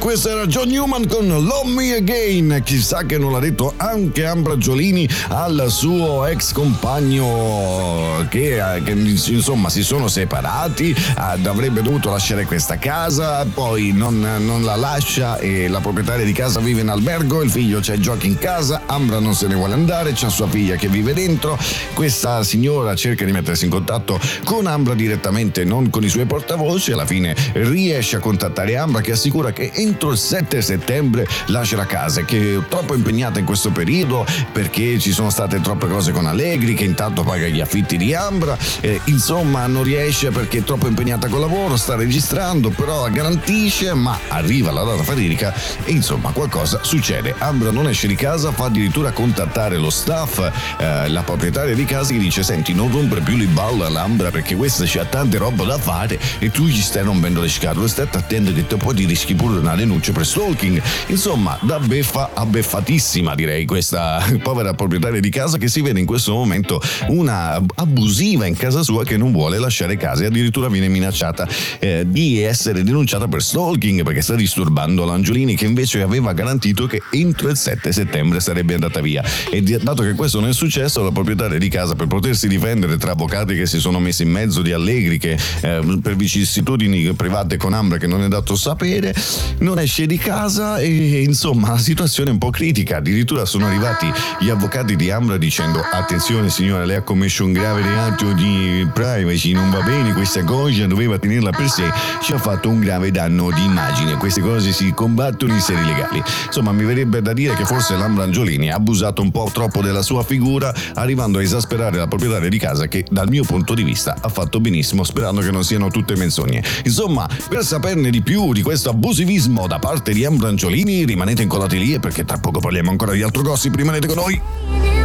Questo 0.04 0.28
era 0.28 0.46
John 0.48 0.68
Newman 0.68 1.08
con 1.08 1.26
Love 1.28 1.70
Me 1.70 1.96
Again. 1.96 2.62
Chissà 2.66 3.06
che 3.06 3.18
non 3.18 3.32
l'ha 3.32 3.40
detto 3.40 3.74
anche 3.78 4.26
Ambra 4.26 4.58
Giolini 4.58 5.08
al 5.30 5.68
suo 5.70 6.26
ex 6.26 6.52
compagno 6.52 8.26
che, 8.28 8.62
che 8.84 8.92
insomma 8.92 9.70
si 9.70 9.82
sono 9.82 10.10
separati, 10.10 10.94
avrebbe 11.16 11.82
dovuto 11.82 12.10
lasciare 12.10 12.44
questa 12.44 12.78
casa, 12.78 13.46
poi 13.46 13.94
non, 13.94 14.20
non, 14.20 14.66
la 14.66 14.76
lascia 14.76 15.38
e 15.38 15.70
la 15.70 15.80
proprietaria 15.80 16.26
di 16.26 16.34
casa 16.34 16.60
vive 16.60 16.82
in 16.82 16.90
albergo, 16.90 17.42
il 17.42 17.50
figlio 17.50 17.80
c'è 17.80 17.96
giochi 17.96 18.28
in 18.28 18.38
casa, 18.38 18.82
Ambra 18.88 19.20
non 19.20 19.34
se 19.34 19.48
ne 19.48 19.56
vuole 19.56 19.74
andare, 19.74 20.12
c'è 20.12 20.30
sua 20.30 20.50
figlia 20.50 20.76
che 20.76 20.90
vive 20.90 21.14
dentro, 21.14 21.58
questa 21.94 22.44
signora 22.44 22.94
cerca 22.96 23.24
di 23.24 23.32
mettersi 23.32 23.64
in 23.64 23.72
contatto 23.72 24.20
con 24.44 24.68
Ambra 24.68 24.96
direttamente, 24.96 25.64
non 25.64 25.90
con 25.90 26.04
i 26.04 26.10
suoi 26.10 26.26
portavoce, 26.26 26.92
alla 26.92 27.06
fine 27.06 27.34
riesce 27.54 28.18
a 28.18 28.20
contattare 28.20 28.76
Ambra 28.76 29.00
che 29.00 29.14
assicura 29.14 29.54
che 29.54 29.72
entro 29.74 29.92
entro 29.94 30.12
il 30.12 30.18
7 30.18 30.60
settembre 30.62 31.28
lascerà 31.48 31.86
casa, 31.86 32.24
che 32.24 32.56
è 32.56 32.68
troppo 32.68 32.96
impegnata 32.96 33.38
in 33.38 33.46
questo 33.46 33.70
periodo 33.70 34.26
perché 34.52 34.98
ci 34.98 35.12
sono 35.12 35.30
state 35.30 35.62
troppe 35.62 35.88
cose 35.88 36.12
con 36.12 36.26
Allegri, 36.26 36.74
che 36.74 36.84
intanto 36.84 37.24
paga 37.24 37.48
gli 37.48 37.62
affitti 37.62 37.96
di 37.96 38.14
Ambra, 38.16 38.58
eh, 38.82 39.00
insomma 39.06 39.68
non 39.68 39.84
riesce 39.84 40.32
perché 40.32 40.60
è 40.60 40.64
troppo 40.64 40.88
impegnata 40.88 41.28
col 41.28 41.42
lavoro, 41.42 41.78
sta 41.78 41.96
registrando, 41.96 42.72
però 42.72 43.08
garantisce, 43.10 43.94
ma 43.94 44.18
arriva 44.30 44.72
la 44.72 44.84
data 44.84 45.04
fatidica 45.04 45.54
e 45.86 45.92
insomma 45.92 46.32
qualcosa 46.32 46.80
succede. 46.82 47.36
Ambra 47.38 47.70
non 47.70 47.88
esce 47.88 48.08
di 48.08 48.16
casa, 48.16 48.52
fa 48.52 48.66
addirittura 48.66 49.12
contattare 49.12 49.78
lo 49.78 49.92
staff, 49.92 50.40
eh, 50.80 51.08
la 51.08 51.22
proprietaria 51.22 51.76
di 51.76 51.86
casa 51.86 52.12
che 52.12 52.20
dice 52.20 52.42
senti 52.42 52.74
non 52.74 52.92
rompere 52.92 53.22
più 53.22 53.38
le 53.38 53.46
balle 53.46 53.86
all'Ambra 53.86 54.32
perché 54.32 54.56
questa 54.56 54.86
c'ha 54.88 55.06
tante 55.06 55.38
roba 55.38 55.64
da 55.66 55.78
fare 55.78 56.20
e 56.40 56.50
tu 56.50 56.66
gli 56.66 56.82
stai 56.82 57.04
rompendo 57.04 57.42
le 57.42 57.50
scatole, 57.50 57.88
stai 57.88 58.08
attento 58.12 58.52
che 58.54 58.66
te 58.66 58.76
poi 58.78 58.96
ti 58.96 59.06
rischi 59.06 59.36
pure 59.36 59.60
una 59.60 59.76
denunce 59.84 60.12
per 60.12 60.26
stalking. 60.26 60.82
Insomma, 61.08 61.58
da 61.62 61.80
beffa 61.80 62.32
a 62.34 62.46
beffatissima 62.46 63.36
direi 63.36 63.66
questa 63.66 64.24
povera 64.42 64.74
proprietaria 64.74 65.20
di 65.20 65.30
casa 65.30 65.58
che 65.58 65.68
si 65.68 65.82
vede 65.82 66.00
in 66.00 66.06
questo 66.06 66.34
momento 66.34 66.82
una 67.08 67.62
abusiva 67.76 68.46
in 68.46 68.56
casa 68.56 68.82
sua 68.82 69.04
che 69.04 69.18
non 69.18 69.32
vuole 69.32 69.60
lasciare 69.60 69.98
casa 69.98 70.24
e 70.24 70.28
addirittura 70.28 70.70
viene 70.70 70.88
minacciata 70.88 71.48
eh, 71.80 72.06
di 72.08 72.42
essere 72.42 72.84
denunciata 72.84 73.28
per 73.28 73.42
stalking 73.42 74.04
perché 74.04 74.22
sta 74.22 74.36
disturbando 74.36 75.06
l'Angiolini 75.06 75.56
che 75.56 75.66
invece 75.66 76.02
aveva 76.02 76.34
garantito 76.34 76.86
che 76.88 77.02
entro 77.12 77.50
il 77.50 77.58
7 77.58 77.92
settembre 77.92 78.40
sarebbe 78.40 78.74
andata 78.74 79.02
via. 79.02 79.24
E 79.50 79.62
dato 79.62 80.04
che 80.04 80.14
questo 80.14 80.40
non 80.40 80.50
è 80.50 80.54
successo, 80.54 81.04
la 81.04 81.12
proprietaria 81.12 81.58
di 81.58 81.70
casa 81.70 81.96
per 81.96 82.08
potersi 82.08 82.48
difendere 82.48 82.98
tra 82.98 83.12
avvocati 83.12 83.56
che 83.56 83.66
si 83.66 83.80
sono 83.80 84.00
messi 84.00 84.24
in 84.24 84.30
mezzo 84.30 84.62
di 84.62 84.72
Allegri 84.72 85.18
che 85.18 85.38
eh, 85.62 86.00
per 86.02 86.16
vicissitudini 86.16 87.14
private 87.14 87.58
con 87.58 87.74
Ambra 87.74 87.98
che 87.98 88.08
non 88.08 88.24
è 88.24 88.28
dato 88.28 88.56
sapere, 88.56 89.14
non 89.60 89.73
è 89.82 89.84
esce 89.84 90.06
di 90.06 90.18
casa 90.18 90.78
e 90.78 91.24
insomma 91.24 91.70
la 91.70 91.78
situazione 91.78 92.30
è 92.30 92.34
un 92.34 92.40
po' 92.40 92.50
critica. 92.50 92.98
Addirittura 92.98 93.46
sono 93.46 93.68
arrivati 93.68 94.12
gli 94.40 94.50
avvocati 94.50 94.96
di 94.96 95.12
Ambra 95.12 95.38
dicendo 95.38 95.82
attenzione 95.92 96.50
signora, 96.50 96.86
lei 96.86 96.98
ha 96.98 97.02
commesso 97.02 97.46
un 97.46 97.54
grave 97.54 97.82
reato 97.82 98.32
di 98.34 98.88
privacy, 98.94 99.52
non 99.52 99.70
va 99.70 99.82
bene 99.82 100.14
questa 100.14 100.44
cosa, 100.44 100.86
doveva 100.88 101.18
tenerla 101.20 101.52
per 101.52 101.70
sé, 101.70 101.92
ci 102.22 102.34
ha 102.34 102.38
fatto 102.38 102.70
un 102.70 102.80
grave 102.80 103.12
danno 103.12 103.52
di 103.52 103.64
immagine. 103.64 104.18
Queste 104.18 104.42
cose 104.42 104.72
si 104.72 104.92
combattono 104.94 105.54
in 105.54 105.60
seri 105.60 105.84
legali. 105.84 106.24
Insomma, 106.46 106.72
mi 106.72 106.84
verrebbe 106.84 107.22
da 107.22 107.34
dire 107.34 107.54
che 107.56 107.66
forse 107.66 107.96
Lambra 107.96 108.24
Angiolini 108.24 108.72
ha 108.72 108.76
abusato 108.76 109.22
un 109.22 109.32
po' 109.32 109.50
troppo 109.54 109.82
della 109.82 110.02
sua 110.02 110.24
figura, 110.24 110.74
arrivando 110.96 111.40
a 111.40 111.42
esasperare 111.42 111.98
la 111.98 112.08
proprietaria 112.08 112.50
di 112.50 112.58
casa 112.58 112.88
che 112.88 113.06
dal 113.10 113.30
mio 113.30 113.44
punto 113.44 113.74
di 113.74 113.84
vista 113.84 114.16
ha 114.20 114.30
fatto 114.30 114.60
benissimo, 114.60 115.04
sperando 115.04 115.42
che 115.42 115.52
non 115.52 115.64
siano 115.64 115.90
tutte 115.90 116.16
menzogne. 116.16 116.64
Insomma, 116.84 117.28
per 117.50 117.64
saperne 117.64 118.10
di 118.10 118.22
più 118.22 118.54
di 118.54 118.62
questo 118.62 118.90
abusivismo 118.90 119.63
da 119.68 119.80
parte 119.80 120.14
di 120.14 120.26
Ambra 120.26 120.48
Angiolini, 120.50 121.06
rimanete 121.06 121.42
incollati 121.44 121.78
lì 121.78 122.00
perché 122.00 122.26
tra 122.26 122.38
poco 122.38 122.60
parliamo 122.60 122.90
ancora 122.90 123.14
di 123.14 123.22
altro 123.22 123.42
gossip, 123.42 123.76
rimanete 123.76 124.08
con 124.08 124.16
noi. 124.18 125.03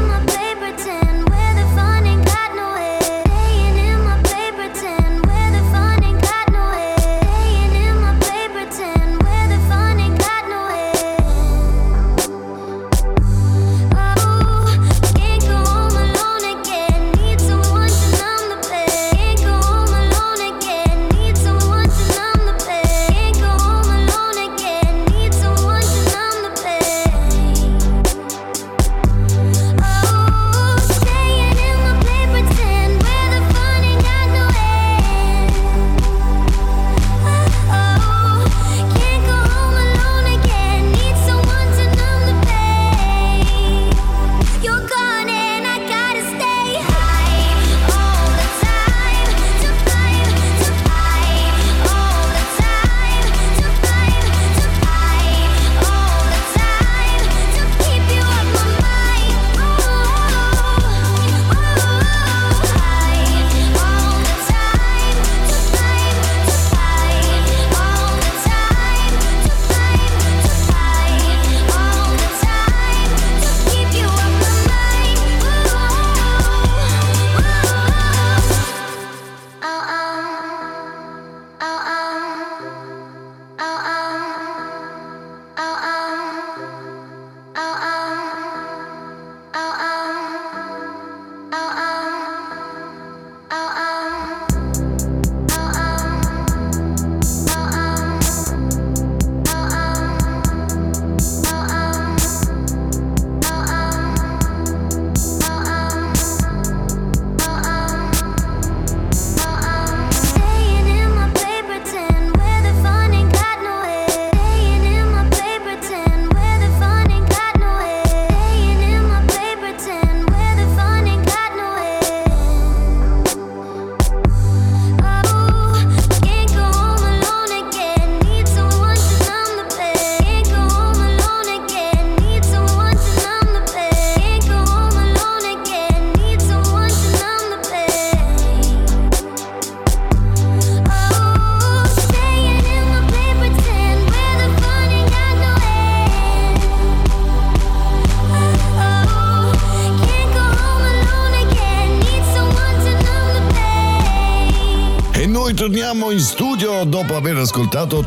Ascoltato 157.78 158.02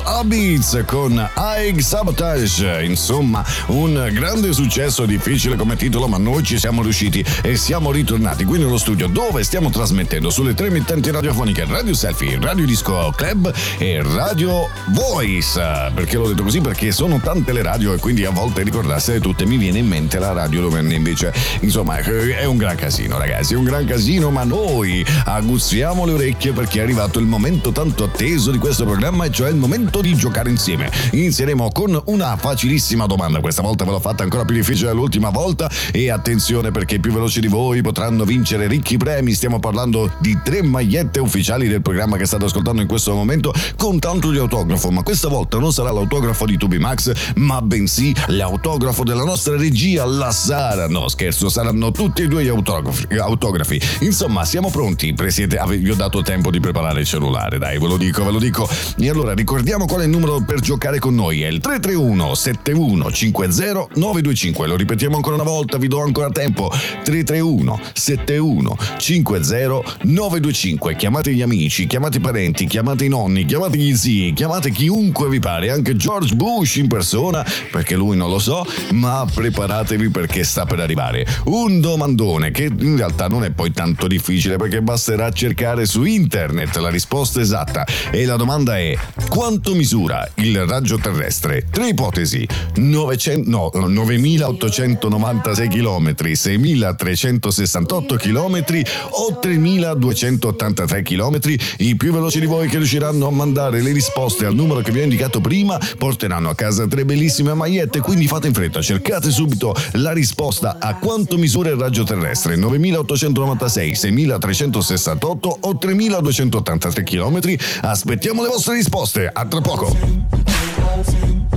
Tulo 0.00 0.02
Habits 0.04 0.82
con 0.86 1.30
Aig 1.34 1.78
Sabotage. 1.80 2.84
Insomma, 2.84 3.44
un 3.68 4.08
grande 4.12 4.52
successo, 4.52 5.04
difficile 5.04 5.56
come 5.56 5.76
titolo, 5.76 6.06
ma 6.06 6.18
noi 6.18 6.42
ci 6.42 6.58
siamo 6.58 6.82
riusciti 6.82 7.24
e 7.42 7.56
siamo 7.56 7.90
ritornati 7.90 8.44
qui 8.44 8.58
nello 8.58 8.78
studio 8.78 9.08
dove 9.08 9.42
stiamo 9.42 9.70
trasmettendo 9.70 10.30
sulle 10.30 10.54
tre 10.54 10.68
emittenti 10.68 11.10
radiofoniche 11.10 11.64
Radio 11.66 11.94
Selfie, 11.94 12.38
Radio 12.40 12.66
Disco 12.66 13.12
Club 13.14 13.52
e 13.78 14.02
Radio 14.02 14.68
Voice. 14.88 15.60
Perché 15.94 16.16
l'ho 16.16 16.28
detto 16.28 16.42
così? 16.44 16.60
Perché 16.60 16.92
sono 16.92 17.18
tante 17.20 17.52
le 17.52 17.62
radio 17.62 17.92
e 17.92 17.98
quindi 17.98 18.24
a 18.24 18.30
volte 18.30 18.62
ricordarsene 18.62 19.20
tutte 19.20 19.46
mi 19.46 19.56
viene 19.56 19.78
in 19.78 19.86
mente 19.86 20.18
la 20.18 20.32
radio 20.32 20.62
dove 20.62 20.80
invece, 20.80 21.32
insomma, 21.60 21.96
è 21.98 22.44
un 22.44 22.56
gran 22.56 22.76
casino, 22.76 23.18
ragazzi, 23.18 23.54
è 23.54 23.56
un 23.56 23.64
gran 23.64 23.84
casino, 23.84 24.30
ma 24.30 24.44
noi 24.44 25.04
aguzziamo 25.24 26.04
le 26.04 26.12
orecchie 26.12 26.52
perché 26.52 26.78
è 26.78 26.82
arriva 26.82 27.00
arrivato 27.00 27.18
il 27.18 27.26
momento 27.26 27.72
tanto 27.72 28.04
atteso 28.04 28.50
di 28.50 28.58
questo 28.58 28.84
programma, 28.84 29.24
e 29.24 29.30
cioè 29.30 29.50
il 29.50 29.56
momento 29.56 29.89
di 29.98 30.14
giocare 30.14 30.48
insieme. 30.48 30.88
Inizieremo 31.10 31.70
con 31.72 32.00
una 32.06 32.36
facilissima 32.36 33.06
domanda, 33.06 33.40
questa 33.40 33.62
volta 33.62 33.84
ve 33.84 33.90
l'ho 33.90 34.00
fatta 34.00 34.22
ancora 34.22 34.44
più 34.44 34.54
difficile 34.54 34.88
dell'ultima 34.88 35.30
volta 35.30 35.68
e 35.90 36.10
attenzione 36.10 36.70
perché 36.70 36.94
i 36.94 37.00
più 37.00 37.12
veloci 37.12 37.40
di 37.40 37.48
voi 37.48 37.82
potranno 37.82 38.24
vincere 38.24 38.68
ricchi 38.68 38.96
premi, 38.96 39.32
stiamo 39.32 39.58
parlando 39.58 40.12
di 40.20 40.38
tre 40.44 40.62
magliette 40.62 41.18
ufficiali 41.18 41.66
del 41.66 41.82
programma 41.82 42.16
che 42.16 42.26
state 42.26 42.44
ascoltando 42.44 42.80
in 42.80 42.86
questo 42.86 43.14
momento 43.14 43.52
con 43.76 43.98
tanto 43.98 44.30
di 44.30 44.38
autografo, 44.38 44.90
ma 44.90 45.02
questa 45.02 45.28
volta 45.28 45.58
non 45.58 45.72
sarà 45.72 45.90
l'autografo 45.90 46.46
di 46.46 46.56
Tubi 46.56 46.78
Max, 46.78 47.32
ma 47.36 47.60
bensì 47.60 48.14
l'autografo 48.28 49.02
della 49.02 49.24
nostra 49.24 49.56
regia, 49.56 50.04
la 50.04 50.30
Sara. 50.30 50.86
No, 50.88 51.08
scherzo, 51.08 51.48
saranno 51.48 51.90
tutti 51.90 52.22
e 52.22 52.28
due 52.28 52.44
gli 52.44 52.48
autografi. 52.48 53.06
autografi. 53.18 53.80
Insomma, 54.00 54.44
siamo 54.44 54.70
pronti, 54.70 55.12
Presidente, 55.14 55.60
vi 55.78 55.90
ho 55.90 55.94
dato 55.94 56.22
tempo 56.22 56.50
di 56.50 56.60
preparare 56.60 57.00
il 57.00 57.06
cellulare, 57.06 57.58
dai, 57.58 57.78
ve 57.78 57.86
lo 57.86 57.96
dico, 57.96 58.24
ve 58.24 58.30
lo 58.30 58.38
dico. 58.38 58.68
E 58.98 59.08
allora 59.08 59.34
ricordiamo 59.34 59.79
qual 59.86 60.02
è 60.02 60.04
il 60.04 60.10
numero 60.10 60.40
per 60.40 60.60
giocare 60.60 60.98
con 60.98 61.14
noi, 61.14 61.42
è 61.42 61.48
il 61.48 61.60
331 61.60 62.34
71 62.34 63.10
50 63.10 63.88
925. 63.94 64.66
Lo 64.66 64.76
ripetiamo 64.76 65.16
ancora 65.16 65.34
una 65.34 65.44
volta, 65.44 65.78
vi 65.78 65.88
do 65.88 66.02
ancora 66.02 66.30
tempo. 66.30 66.70
331 66.70 67.80
71 67.92 68.76
50 68.98 69.82
925. 70.02 70.96
Chiamate 70.96 71.32
gli 71.32 71.42
amici, 71.42 71.86
chiamate 71.86 72.18
i 72.18 72.20
parenti, 72.20 72.66
chiamate 72.66 73.04
i 73.04 73.08
nonni, 73.08 73.44
chiamate 73.44 73.76
gli 73.78 73.94
zii, 73.94 74.32
chiamate 74.32 74.70
chiunque 74.70 75.28
vi 75.28 75.38
pare, 75.38 75.70
anche 75.70 75.96
George 75.96 76.34
Bush 76.34 76.76
in 76.76 76.88
persona, 76.88 77.44
perché 77.70 77.96
lui 77.96 78.16
non 78.16 78.30
lo 78.30 78.38
so, 78.38 78.64
ma 78.92 79.26
preparatevi 79.32 80.10
perché 80.10 80.44
sta 80.44 80.64
per 80.64 80.80
arrivare. 80.80 81.26
Un 81.44 81.80
domandone 81.80 82.50
che 82.50 82.64
in 82.64 82.96
realtà 82.96 83.28
non 83.28 83.44
è 83.44 83.50
poi 83.50 83.72
tanto 83.72 84.06
difficile 84.06 84.56
perché 84.56 84.82
basterà 84.82 85.30
cercare 85.30 85.86
su 85.86 86.04
internet 86.04 86.76
la 86.76 86.90
risposta 86.90 87.40
esatta 87.40 87.86
e 88.10 88.24
la 88.24 88.36
domanda 88.36 88.78
è 88.78 88.96
quanto 89.28 89.69
misura 89.74 90.28
il 90.36 90.66
raggio 90.66 90.98
terrestre? 90.98 91.66
Tre 91.70 91.88
ipotesi, 91.88 92.46
900, 92.76 93.50
no, 93.50 93.70
9896 93.74 95.68
km, 95.68 96.14
6368 96.34 98.16
km 98.16 98.64
o 99.10 99.38
3283 99.38 101.02
km? 101.02 101.38
I 101.78 101.96
più 101.96 102.12
veloci 102.12 102.40
di 102.40 102.46
voi 102.46 102.68
che 102.68 102.76
riusciranno 102.76 103.26
a 103.26 103.30
mandare 103.30 103.80
le 103.80 103.92
risposte 103.92 104.46
al 104.46 104.54
numero 104.54 104.80
che 104.80 104.90
vi 104.90 105.00
ho 105.00 105.02
indicato 105.02 105.40
prima 105.40 105.78
porteranno 105.98 106.48
a 106.48 106.54
casa 106.54 106.86
tre 106.86 107.04
bellissime 107.04 107.54
magliette, 107.54 108.00
quindi 108.00 108.26
fate 108.26 108.48
in 108.48 108.54
fretta, 108.54 108.80
cercate 108.80 109.30
subito 109.30 109.74
la 109.92 110.12
risposta 110.12 110.76
a 110.78 110.94
quanto 110.96 111.36
misura 111.38 111.70
il 111.70 111.76
raggio 111.76 112.04
terrestre, 112.04 112.56
9896, 112.56 113.94
6368 113.94 115.58
o 115.60 115.78
3283 115.78 117.02
km. 117.02 117.40
Aspettiamo 117.82 118.42
le 118.42 118.48
vostre 118.48 118.74
risposte, 118.74 119.28
a 119.32 119.46
tra 119.62 121.49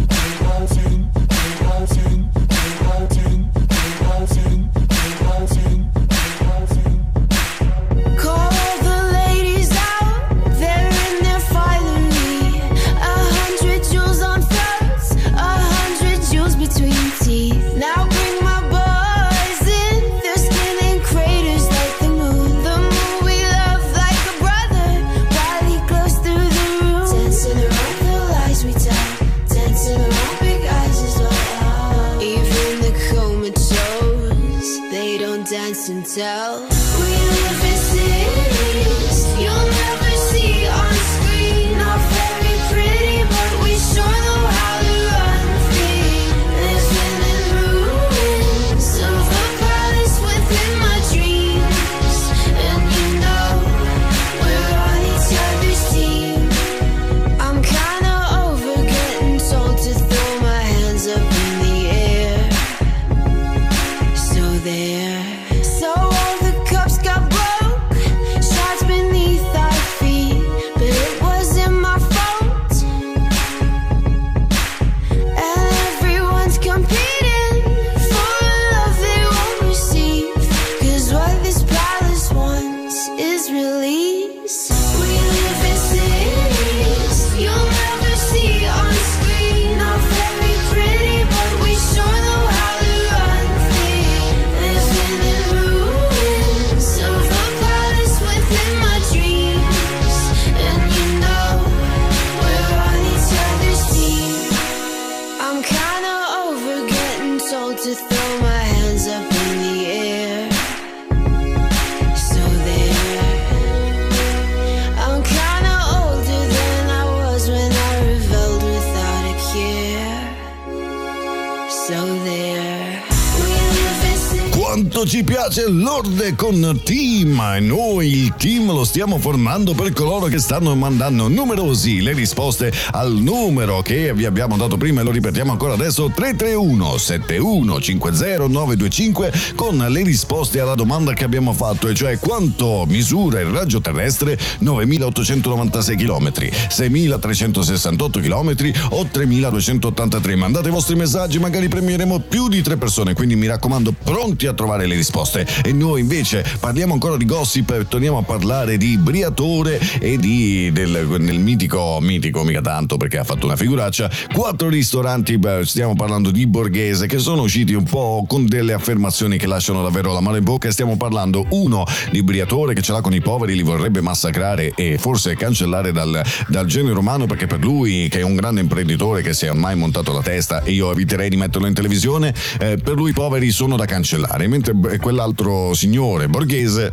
l'orde 125.84 126.34
con 126.36 126.80
team 127.24 127.66
noi 127.66 128.12
il 128.12 128.34
team 128.38 128.72
lo 128.72 128.84
stiamo 128.84 129.18
formando 129.18 129.74
per 129.74 129.94
coloro 129.94 130.26
che 130.26 130.40
stanno 130.40 130.76
mandando 130.76 131.28
numerosi 131.30 132.02
le 132.02 132.14
risposte 132.14 132.72
al 132.92 133.14
numero 133.14 133.82
che 133.82 134.14
vi 134.14 134.26
abbiamo 134.26 134.58
dato 134.58 134.76
prima 134.76 135.02
e 135.02 135.04
lo 135.04 135.12
ripetiamo 135.12 135.52
ancora 135.52 135.74
adesso 135.74 136.12
331 136.14 136.98
7150 136.98 138.48
925 138.48 139.34
con 139.56 139.78
le 139.78 140.04
risposte 140.04 140.60
alla 140.60 140.76
domanda 140.76 141.14
che 141.14 141.24
abbiamo 141.24 141.54
fatto 141.54 141.88
e 141.88 141.94
cioè 141.94 142.20
quanto 142.20 142.86
misura 142.88 143.40
il 143.40 143.48
raggio 143.48 143.80
terrestre 143.80 144.38
9896 144.60 145.96
km 145.96 146.32
6368 146.70 148.20
km 148.20 148.56
o 148.90 149.06
3283 149.06 150.36
mandate 150.36 150.68
i 150.68 150.72
vostri 150.72 150.96
messaggi 150.96 151.40
magari 151.40 151.68
premieremo 151.70 152.20
più 152.20 152.50
di 152.50 152.62
tre 152.62 152.78
persone 152.78 153.14
quindi 153.14 153.36
mi 153.36 153.48
raccomando 153.48 153.94
pronti 154.04 154.48
a 154.48 154.54
trovare 154.54 154.86
le 154.88 154.96
risposte. 154.96 155.48
E 155.64 155.72
noi 155.72 156.02
invece 156.02 156.44
parliamo 156.60 156.94
ancora 156.94 157.13
di 157.18 157.26
gossip 157.26 157.72
e 157.72 157.88
torniamo 157.88 158.18
a 158.18 158.24
parlare 158.24 158.78
di 158.78 158.98
Briatore 158.98 159.80
e 160.00 160.18
di, 160.18 160.72
del, 160.72 161.08
del 161.08 161.40
mitico, 161.40 162.00
mitico 162.02 162.44
mica 162.44 162.62
tanto 162.62 162.98
perché 162.98 163.18
ha 163.18 163.24
fatto 163.24 163.46
una 163.46 163.56
figuraccia, 163.56 164.10
quattro 164.34 164.70
ristoranti, 164.70 165.40
stiamo 165.64 165.96
parlando 165.96 166.32
di 166.32 166.46
Borghese, 166.48 167.08
che 167.08 167.20
sono 167.20 167.44
usciti 167.44 167.74
un 167.74 167.84
po' 167.84 168.26
con 168.28 168.46
delle 168.46 168.74
affermazioni 168.74 169.38
che 169.38 169.48
lasciano 169.48 169.82
davvero 169.82 170.14
la 170.14 170.22
mano 170.22 170.38
in 170.38 170.44
bocca. 170.44 170.72
Stiamo 170.72 170.98
parlando 170.98 171.46
uno 171.50 171.86
di 172.12 172.24
Briatore 172.24 172.74
che 172.74 172.82
ce 172.82 172.92
l'ha 172.92 173.02
con 173.02 173.14
i 173.14 173.22
poveri, 173.22 173.56
li 173.56 173.64
vorrebbe 173.64 174.02
massacrare 174.02 174.74
e 174.76 174.98
forse 174.98 175.36
cancellare 175.36 175.92
dal, 175.92 176.22
dal 176.48 176.66
genere 176.66 176.98
umano 176.98 177.26
perché 177.26 177.48
per 177.48 177.60
lui, 177.60 178.08
che 178.10 178.20
è 178.20 178.24
un 178.24 178.36
grande 178.36 178.62
imprenditore 178.62 179.22
che 179.22 179.34
si 179.34 179.46
è 179.46 179.50
ormai 179.50 179.76
montato 179.76 180.12
la 180.14 180.22
testa 180.22 180.64
e 180.64 180.72
io 180.72 180.92
eviterei 180.92 181.30
di 181.30 181.38
metterlo 181.38 181.68
in 181.68 181.74
televisione, 181.74 182.34
eh, 182.60 182.78
per 182.78 182.96
lui 182.96 183.12
i 183.12 183.14
poveri 183.14 183.52
sono 183.52 183.76
da 183.76 183.86
cancellare, 183.86 184.48
mentre 184.48 184.74
quell'altro 185.00 185.74
signore 185.74 186.28
borghese 186.28 186.92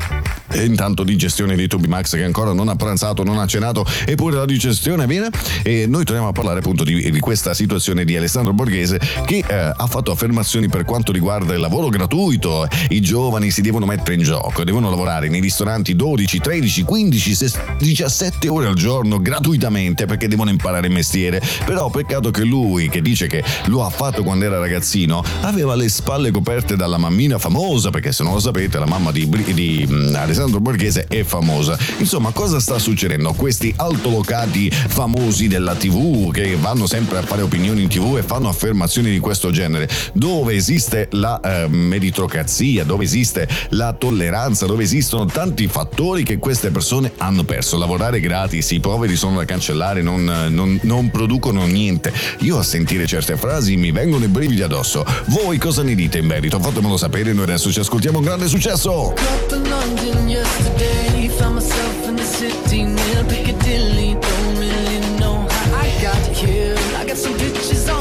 e 0.52 0.64
intanto 0.64 1.04
digestione 1.04 1.54
di 1.56 1.66
Tubi 1.66 1.88
Max 1.88 2.14
che 2.14 2.24
ancora 2.24 2.52
non 2.52 2.68
ha 2.68 2.76
pranzato, 2.76 3.22
non 3.22 3.38
ha 3.38 3.46
cenato, 3.46 3.86
eppure 4.04 4.36
la 4.36 4.44
digestione 4.44 5.06
viene. 5.06 5.30
E 5.62 5.86
noi 5.86 6.04
torniamo 6.04 6.28
a 6.28 6.32
parlare 6.32 6.58
appunto 6.58 6.84
di, 6.84 7.10
di 7.10 7.20
questa 7.20 7.54
situazione 7.54 8.04
di 8.04 8.16
Alessandro 8.16 8.52
Borghese 8.52 9.00
che 9.24 9.44
eh, 9.46 9.54
ha 9.54 9.86
fatto 9.86 10.10
affermazioni 10.10 10.68
per 10.68 10.84
quanto 10.84 11.12
riguarda 11.12 11.54
il 11.54 11.60
lavoro 11.60 11.88
gratuito. 11.88 12.66
I 12.88 13.00
giovani 13.00 13.50
si 13.50 13.60
devono 13.62 13.86
mettere 13.86 14.14
in 14.14 14.22
gioco, 14.22 14.64
devono 14.64 14.90
lavorare 14.90 15.28
nei 15.28 15.40
ristoranti 15.40 15.94
12, 15.94 16.40
13, 16.40 16.82
15, 16.82 17.36
17 17.78 18.48
ore 18.48 18.66
al 18.66 18.74
giorno 18.74 19.20
gratuitamente 19.20 20.06
perché 20.06 20.28
devono 20.28 20.50
imparare 20.50 20.88
il 20.88 20.92
mestiere. 20.92 21.40
Però 21.64 21.88
peccato 21.90 22.30
che 22.30 22.44
lui, 22.44 22.88
che 22.88 23.00
dice 23.00 23.26
che 23.28 23.42
lo 23.66 23.84
ha 23.84 23.90
fatto 23.90 24.22
quando 24.22 24.44
era 24.44 24.58
ragazzino, 24.58 25.22
aveva 25.42 25.74
le 25.74 25.88
spalle 25.88 26.30
coperte 26.30 26.76
dalla 26.76 26.98
mammina 26.98 27.38
famosa, 27.38 27.90
perché 27.90 28.12
se 28.12 28.24
non 28.24 28.34
lo 28.34 28.40
sapete 28.40 28.78
la 28.78 28.86
mamma 28.86 29.12
di, 29.12 29.28
di 29.54 29.86
mm, 29.90 30.14
Alessandro 30.14 30.60
Borghese 30.60 31.06
è 31.08 31.22
famosa. 31.22 31.78
Insomma, 31.98 32.30
cosa 32.32 32.60
sta 32.60 32.78
succedendo? 32.78 33.32
Questi 33.32 33.72
altolocati 33.76 34.70
famosi 34.70 35.48
della 35.48 35.74
TV 35.74 36.30
che 36.30 36.56
vanno 36.56 36.86
sempre 36.86 37.18
a 37.18 37.22
fare 37.22 37.42
opinioni 37.42 37.82
in 37.82 37.88
TV 37.88 38.16
e 38.18 38.22
fanno 38.22 38.48
affermazioni 38.48 39.10
di 39.10 39.18
questo 39.18 39.50
genere, 39.50 39.88
dove 40.12 40.54
esiste 40.54 41.08
la 41.12 41.40
eh, 41.40 41.68
meritocrazia, 41.68 42.84
dove 42.84 43.04
esiste 43.04 43.48
la 43.70 43.92
tolleranza, 43.92 44.66
dove 44.66 44.82
esistono 44.82 45.26
tanti 45.26 45.66
fattori 45.66 46.22
che 46.22 46.38
queste 46.38 46.70
persone 46.70 47.12
hanno 47.18 47.44
perso. 47.44 47.78
Lavorare 47.78 48.20
gratis, 48.20 48.70
i 48.70 48.80
poveri 48.80 49.16
sono 49.16 49.38
da 49.38 49.44
cancellare, 49.44 50.02
non, 50.02 50.24
non, 50.50 50.78
non 50.82 51.10
producono 51.10 51.66
niente. 51.66 52.12
Io 52.40 52.58
a 52.58 52.62
sentire 52.62 53.06
certe 53.06 53.36
frasi 53.36 53.76
mi 53.76 53.92
vengono 53.92 54.24
i 54.24 54.28
brividi 54.28 54.62
addosso. 54.62 55.04
Voi 55.26 55.58
cosa 55.58 55.82
ne 55.82 55.94
dite 55.94 56.18
in 56.18 56.26
merito? 56.26 56.58
Fatemelo 56.60 56.96
sapere, 56.96 57.32
noi 57.32 57.44
adesso 57.44 57.70
ci 57.72 57.80
ascoltiamo 57.80 58.18
un 58.18 58.24
grande 58.24 58.48
successo! 58.48 59.79
Yesterday. 60.28 61.28
Found 61.38 61.56
myself 61.56 62.08
in 62.08 62.16
the 62.16 62.22
city 62.22 62.84
near 62.84 63.24
Piccadilly. 63.24 64.14
Don't 64.14 64.56
really 64.58 65.00
know 65.18 65.46
how 65.50 65.78
I 65.78 66.02
got 66.02 66.26
here. 66.36 66.76
I 66.96 67.04
got 67.06 67.16
some 67.16 67.34
pictures 67.34 67.88
on 67.88 67.99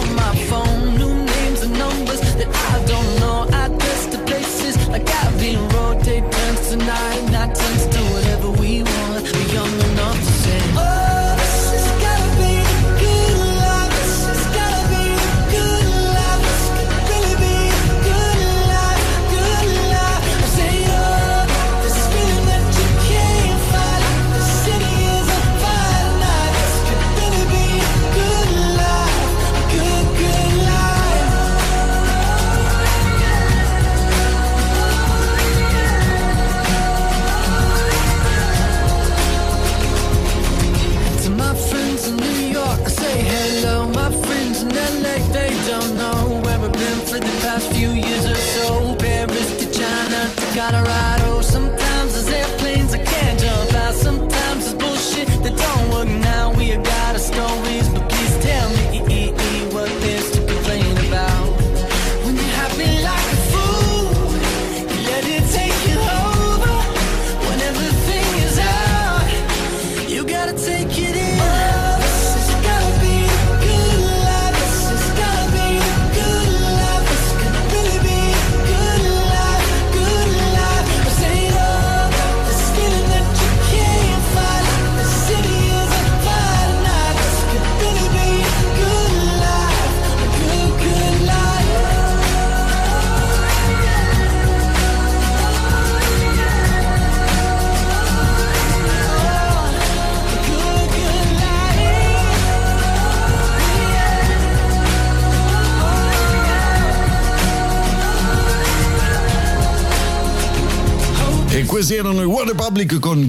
One 112.79 112.85
Republic 112.85 113.01
con 113.01 113.28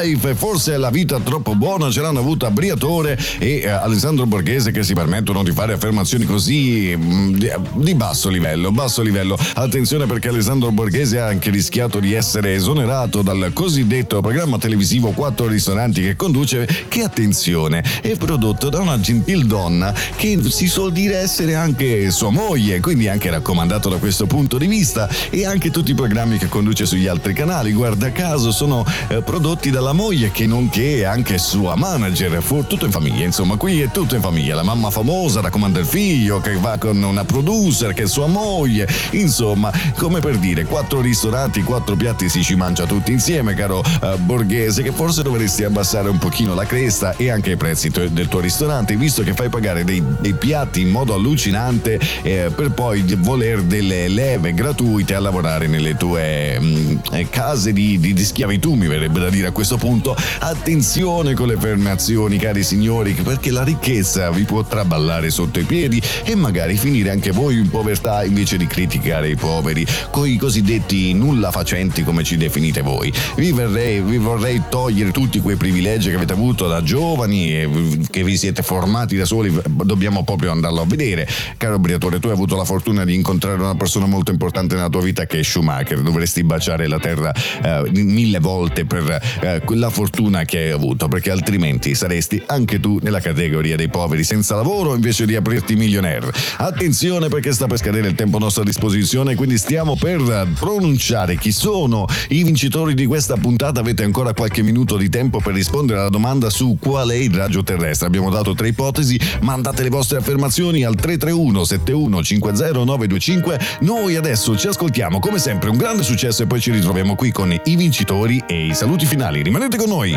Life 0.00 0.34
forse 0.34 0.76
la 0.76 0.90
vita 0.90 1.20
troppo 1.20 1.54
buona 1.54 1.90
ce 1.90 2.00
l'hanno 2.00 2.18
avuta 2.18 2.50
Briatore 2.50 3.18
e 3.38 3.60
eh, 3.60 3.68
Alessandro 3.68 4.26
Borghese 4.26 4.70
che 4.70 4.82
si 4.82 4.94
permettono 4.94 5.42
di 5.42 5.52
fare 5.52 5.74
affermazioni 5.74 6.24
così 6.24 6.94
mm, 6.96 7.34
di, 7.34 7.50
di, 7.74 7.94
basso 7.94 8.28
livello, 8.28 8.72
basso 8.72 9.02
livello. 9.02 9.38
Attenzione 9.54 10.06
perché 10.06 10.28
Alessandro 10.28 10.70
Borghese 10.70 11.20
ha 11.20 11.26
anche 11.26 11.50
rischiato 11.50 12.00
di 12.00 12.14
essere 12.14 12.54
esonerato 12.54 13.22
dal 13.22 13.50
cosiddetto 13.52 14.20
programma 14.20 14.58
televisivo 14.58 15.10
Quattro 15.10 15.46
ristoranti 15.46 16.02
che 16.02 16.16
conduce, 16.16 16.66
che 16.88 17.02
attenzione, 17.02 17.84
è 18.00 18.16
prodotto 18.16 18.68
da 18.68 18.80
una 18.80 18.98
gentil 18.98 19.46
donna 19.46 19.94
che 20.16 20.38
si 20.48 20.66
suol 20.66 20.92
dire 20.92 21.18
essere 21.18 21.54
anche 21.54 22.10
sua 22.10 22.30
moglie, 22.30 22.80
quindi 22.80 23.08
anche 23.08 23.30
raccomandato 23.30 23.88
da 23.88 23.96
questo 23.96 24.26
punto 24.26 24.58
di 24.58 24.66
vista 24.66 25.08
e 25.30 25.44
anche 25.44 25.70
tutti 25.70 25.90
i 25.90 25.94
programmi 25.94 26.38
che 26.38 26.48
conduce 26.48 26.86
sugli 26.86 27.06
altri 27.06 27.34
canali. 27.34 27.72
Guarda 27.72 28.00
guarda 28.00 28.12
caso 28.12 28.50
sono 28.50 28.84
eh, 29.08 29.20
prodotti 29.22 29.70
dalla 29.70 29.89
moglie 29.92 30.30
che 30.30 30.46
nonché 30.46 31.04
anche 31.04 31.38
sua 31.38 31.74
manager, 31.74 32.42
fu 32.42 32.66
tutto 32.66 32.84
in 32.84 32.90
famiglia, 32.90 33.24
insomma 33.24 33.56
qui 33.56 33.80
è 33.80 33.90
tutto 33.90 34.14
in 34.14 34.20
famiglia, 34.20 34.54
la 34.54 34.62
mamma 34.62 34.90
famosa 34.90 35.40
raccomanda 35.40 35.80
il 35.80 35.86
figlio 35.86 36.40
che 36.40 36.54
va 36.54 36.76
con 36.78 37.02
una 37.02 37.24
producer 37.24 37.92
che 37.92 38.04
è 38.04 38.06
sua 38.06 38.26
moglie, 38.26 38.88
insomma 39.12 39.72
come 39.96 40.20
per 40.20 40.38
dire 40.38 40.64
quattro 40.64 41.00
ristoranti, 41.00 41.62
quattro 41.62 41.96
piatti 41.96 42.28
si 42.28 42.42
ci 42.42 42.54
mangia 42.54 42.86
tutti 42.86 43.12
insieme 43.12 43.54
caro 43.54 43.82
eh, 43.82 44.16
Borghese 44.18 44.82
che 44.82 44.92
forse 44.92 45.22
dovresti 45.22 45.64
abbassare 45.64 46.08
un 46.08 46.18
pochino 46.18 46.54
la 46.54 46.64
cresta 46.64 47.16
e 47.16 47.30
anche 47.30 47.52
i 47.52 47.56
prezzi 47.56 47.90
del 47.90 48.28
tuo 48.28 48.40
ristorante 48.40 48.96
visto 48.96 49.22
che 49.22 49.34
fai 49.34 49.48
pagare 49.48 49.84
dei, 49.84 50.02
dei 50.20 50.34
piatti 50.34 50.80
in 50.80 50.88
modo 50.88 51.14
allucinante 51.14 51.98
eh, 52.22 52.50
per 52.54 52.70
poi 52.70 53.02
voler 53.18 53.62
delle 53.62 54.08
leve 54.08 54.52
gratuite 54.52 55.14
a 55.14 55.20
lavorare 55.20 55.66
nelle 55.66 55.96
tue 55.96 56.58
mh, 56.58 56.64
mm, 56.64 56.96
eh, 57.12 57.28
case 57.28 57.72
di, 57.72 57.98
di, 57.98 58.12
di 58.12 58.24
schiavitù, 58.24 58.74
mi 58.74 58.86
verrebbe 58.86 59.20
da 59.20 59.30
dire 59.30 59.48
a 59.48 59.50
questo 59.52 59.76
punto. 59.80 60.14
Attenzione 60.38 61.34
con 61.34 61.48
le 61.48 61.56
fermazioni, 61.56 62.36
cari 62.36 62.62
signori, 62.62 63.14
perché 63.14 63.50
la 63.50 63.64
ricchezza 63.64 64.30
vi 64.30 64.44
può 64.44 64.62
traballare 64.62 65.30
sotto 65.30 65.58
i 65.58 65.64
piedi 65.64 66.00
e 66.22 66.34
magari 66.34 66.76
finire 66.76 67.10
anche 67.10 67.32
voi 67.32 67.58
in 67.58 67.70
povertà 67.70 68.22
invece 68.22 68.58
di 68.58 68.66
criticare 68.66 69.30
i 69.30 69.36
poveri, 69.36 69.84
coi 70.10 70.36
cosiddetti 70.36 71.14
nulla 71.14 71.50
facenti 71.50 72.04
come 72.04 72.22
ci 72.22 72.36
definite 72.36 72.82
voi. 72.82 73.12
Vi, 73.36 73.52
verrei, 73.52 74.02
vi 74.02 74.18
vorrei 74.18 74.62
togliere 74.68 75.10
tutti 75.10 75.40
quei 75.40 75.56
privilegi 75.56 76.10
che 76.10 76.16
avete 76.16 76.34
avuto 76.34 76.68
da 76.68 76.82
giovani 76.82 77.50
e 77.50 77.98
che 78.10 78.22
vi 78.22 78.36
siete 78.36 78.62
formati 78.62 79.16
da 79.16 79.24
soli, 79.24 79.58
dobbiamo 79.66 80.22
proprio 80.24 80.52
andarlo 80.52 80.82
a 80.82 80.86
vedere. 80.86 81.26
Caro 81.56 81.78
Briatore, 81.78 82.20
tu 82.20 82.26
hai 82.26 82.34
avuto 82.34 82.54
la 82.54 82.64
fortuna 82.64 83.04
di 83.04 83.14
incontrare 83.14 83.60
una 83.60 83.74
persona 83.74 84.04
molto 84.04 84.30
importante 84.30 84.74
nella 84.74 84.90
tua 84.90 85.00
vita 85.00 85.24
che 85.24 85.38
è 85.38 85.42
Schumacher, 85.42 86.00
dovresti 86.02 86.44
baciare 86.44 86.86
la 86.86 86.98
terra 86.98 87.32
eh, 87.32 87.90
mille 87.92 88.40
volte 88.40 88.84
per 88.84 89.20
eh, 89.40 89.59
quella 89.64 89.90
fortuna 89.90 90.44
che 90.44 90.58
hai 90.58 90.70
avuto, 90.70 91.08
perché 91.08 91.30
altrimenti 91.30 91.94
saresti 91.94 92.42
anche 92.46 92.80
tu 92.80 92.98
nella 93.02 93.20
categoria 93.20 93.76
dei 93.76 93.88
poveri 93.88 94.24
senza 94.24 94.54
lavoro 94.54 94.94
invece 94.94 95.26
di 95.26 95.36
aprirti 95.36 95.76
milionaire. 95.76 96.30
Attenzione 96.58 97.28
perché 97.28 97.52
sta 97.52 97.66
per 97.66 97.78
scadere 97.78 98.08
il 98.08 98.14
tempo 98.14 98.36
a 98.36 98.40
nostra 98.40 98.64
disposizione, 98.64 99.34
quindi 99.34 99.58
stiamo 99.58 99.96
per 99.96 100.48
pronunciare 100.58 101.36
chi 101.36 101.52
sono 101.52 102.06
i 102.28 102.42
vincitori 102.42 102.94
di 102.94 103.06
questa 103.06 103.36
puntata. 103.36 103.80
Avete 103.80 104.04
ancora 104.04 104.32
qualche 104.32 104.62
minuto 104.62 104.96
di 104.96 105.08
tempo 105.08 105.40
per 105.40 105.54
rispondere 105.54 106.00
alla 106.00 106.08
domanda 106.08 106.50
su 106.50 106.76
qual 106.80 107.10
è 107.10 107.16
il 107.16 107.34
raggio 107.34 107.62
terrestre. 107.62 108.06
Abbiamo 108.06 108.30
dato 108.30 108.54
tre 108.54 108.68
ipotesi, 108.68 109.18
mandate 109.40 109.82
le 109.82 109.90
vostre 109.90 110.18
affermazioni 110.18 110.84
al 110.84 110.94
331 110.94 111.64
71 111.64 112.22
50 112.22 112.72
925. 112.72 113.60
Noi 113.80 114.16
adesso 114.16 114.56
ci 114.56 114.66
ascoltiamo 114.66 115.18
come 115.18 115.38
sempre 115.38 115.70
un 115.70 115.76
grande 115.76 116.02
successo 116.02 116.42
e 116.42 116.46
poi 116.46 116.60
ci 116.60 116.70
ritroviamo 116.70 117.14
qui 117.14 117.30
con 117.30 117.52
i 117.52 117.76
vincitori 117.76 118.42
e 118.46 118.66
i 118.66 118.74
saluti 118.74 119.06
finali. 119.06 119.42
Rimanete 119.50 119.78
con 119.78 119.88
noi. 119.88 120.10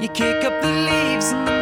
You 0.00 0.08
kick 0.08 0.42
up 0.42 0.62
the 0.62 0.68
leaves 0.68 1.32
and 1.32 1.46
the 1.46 1.61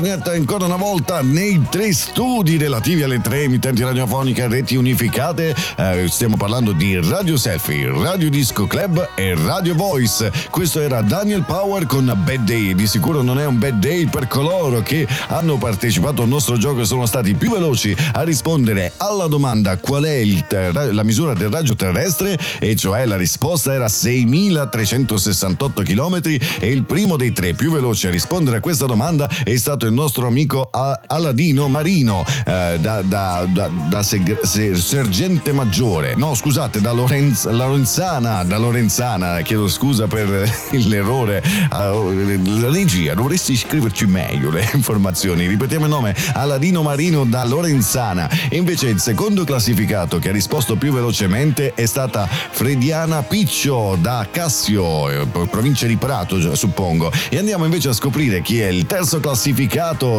tornati 0.00 0.30
ancora 0.30 0.64
una 0.64 0.76
volta 0.76 1.20
nei 1.20 1.60
tre 1.68 1.92
studi 1.92 2.56
relativi 2.56 3.02
alle 3.02 3.20
tre 3.20 3.42
emittenti 3.42 3.82
radiofoniche 3.82 4.48
reti 4.48 4.76
unificate. 4.76 5.54
Eh, 5.76 6.06
stiamo 6.08 6.36
parlando 6.36 6.72
di 6.72 6.98
Radio 7.02 7.36
Selfie, 7.36 7.90
Radio 7.90 8.30
Disco 8.30 8.66
Club 8.66 9.10
e 9.14 9.34
Radio 9.34 9.74
Voice. 9.74 10.32
Questo 10.48 10.80
era 10.80 11.02
Daniel 11.02 11.44
Power 11.44 11.84
con 11.84 12.06
Bad 12.06 12.44
Day. 12.44 12.74
Di 12.74 12.86
sicuro 12.86 13.20
non 13.20 13.38
è 13.38 13.44
un 13.44 13.58
bad 13.58 13.78
day 13.78 14.06
per 14.06 14.26
coloro 14.26 14.80
che 14.80 15.06
hanno 15.28 15.58
partecipato 15.58 16.22
al 16.22 16.28
nostro 16.28 16.56
gioco 16.56 16.80
e 16.80 16.84
sono 16.86 17.04
stati 17.04 17.34
più 17.34 17.50
veloci 17.50 17.94
a 18.12 18.22
rispondere 18.22 18.92
alla 18.96 19.26
domanda 19.26 19.76
qual 19.76 20.04
è 20.04 20.22
ter- 20.46 20.92
la 20.92 21.02
misura 21.02 21.34
del 21.34 21.50
raggio 21.50 21.74
terrestre 21.74 22.38
e 22.58 22.74
cioè 22.74 23.04
la 23.04 23.16
risposta 23.16 23.74
era 23.74 23.88
6368 23.88 25.82
km 25.82 26.20
e 26.58 26.70
il 26.70 26.84
primo 26.84 27.16
dei 27.16 27.32
tre 27.32 27.52
più 27.52 27.70
veloci 27.70 28.06
a 28.06 28.10
rispondere 28.10 28.58
a 28.58 28.60
questa 28.60 28.86
domanda 28.86 29.28
è 29.44 29.56
stato 29.56 29.86
il 29.86 29.89
nostro 29.92 30.26
amico 30.26 30.70
Aladino 30.70 31.68
Marino 31.68 32.24
eh, 32.46 32.78
da, 32.80 33.02
da, 33.02 33.46
da, 33.48 33.70
da 33.88 34.02
seg- 34.02 34.42
se- 34.42 34.76
sergente 34.76 35.52
maggiore, 35.52 36.14
no 36.16 36.34
scusate, 36.34 36.80
da 36.80 36.92
Lorenz- 36.92 37.48
Lorenzana, 37.48 38.42
da 38.44 38.58
Lorenzana, 38.58 39.40
chiedo 39.40 39.68
scusa 39.68 40.06
per 40.06 40.28
l'errore, 40.72 41.42
uh, 41.72 42.60
la 42.60 42.70
regia. 42.70 43.14
Dovresti 43.14 43.56
scriverci 43.56 44.06
meglio 44.06 44.50
le 44.50 44.68
informazioni, 44.74 45.46
ripetiamo 45.46 45.84
il 45.84 45.90
nome, 45.90 46.14
Aladino 46.34 46.82
Marino 46.82 47.24
da 47.24 47.44
Lorenzana. 47.44 48.28
Invece 48.50 48.88
il 48.88 49.00
secondo 49.00 49.44
classificato 49.44 50.18
che 50.18 50.28
ha 50.28 50.32
risposto 50.32 50.76
più 50.76 50.92
velocemente 50.92 51.74
è 51.74 51.86
stata 51.86 52.26
Frediana 52.26 53.22
Piccio 53.22 53.96
da 54.00 54.26
Cassio, 54.30 55.08
eh, 55.10 55.26
provincia 55.48 55.86
di 55.86 55.96
Prato 55.96 56.54
suppongo, 56.54 57.10
e 57.28 57.38
andiamo 57.38 57.64
invece 57.64 57.88
a 57.88 57.92
scoprire 57.92 58.42
chi 58.42 58.60
è 58.60 58.68
il 58.68 58.86
terzo 58.86 59.20
classificato 59.20 59.69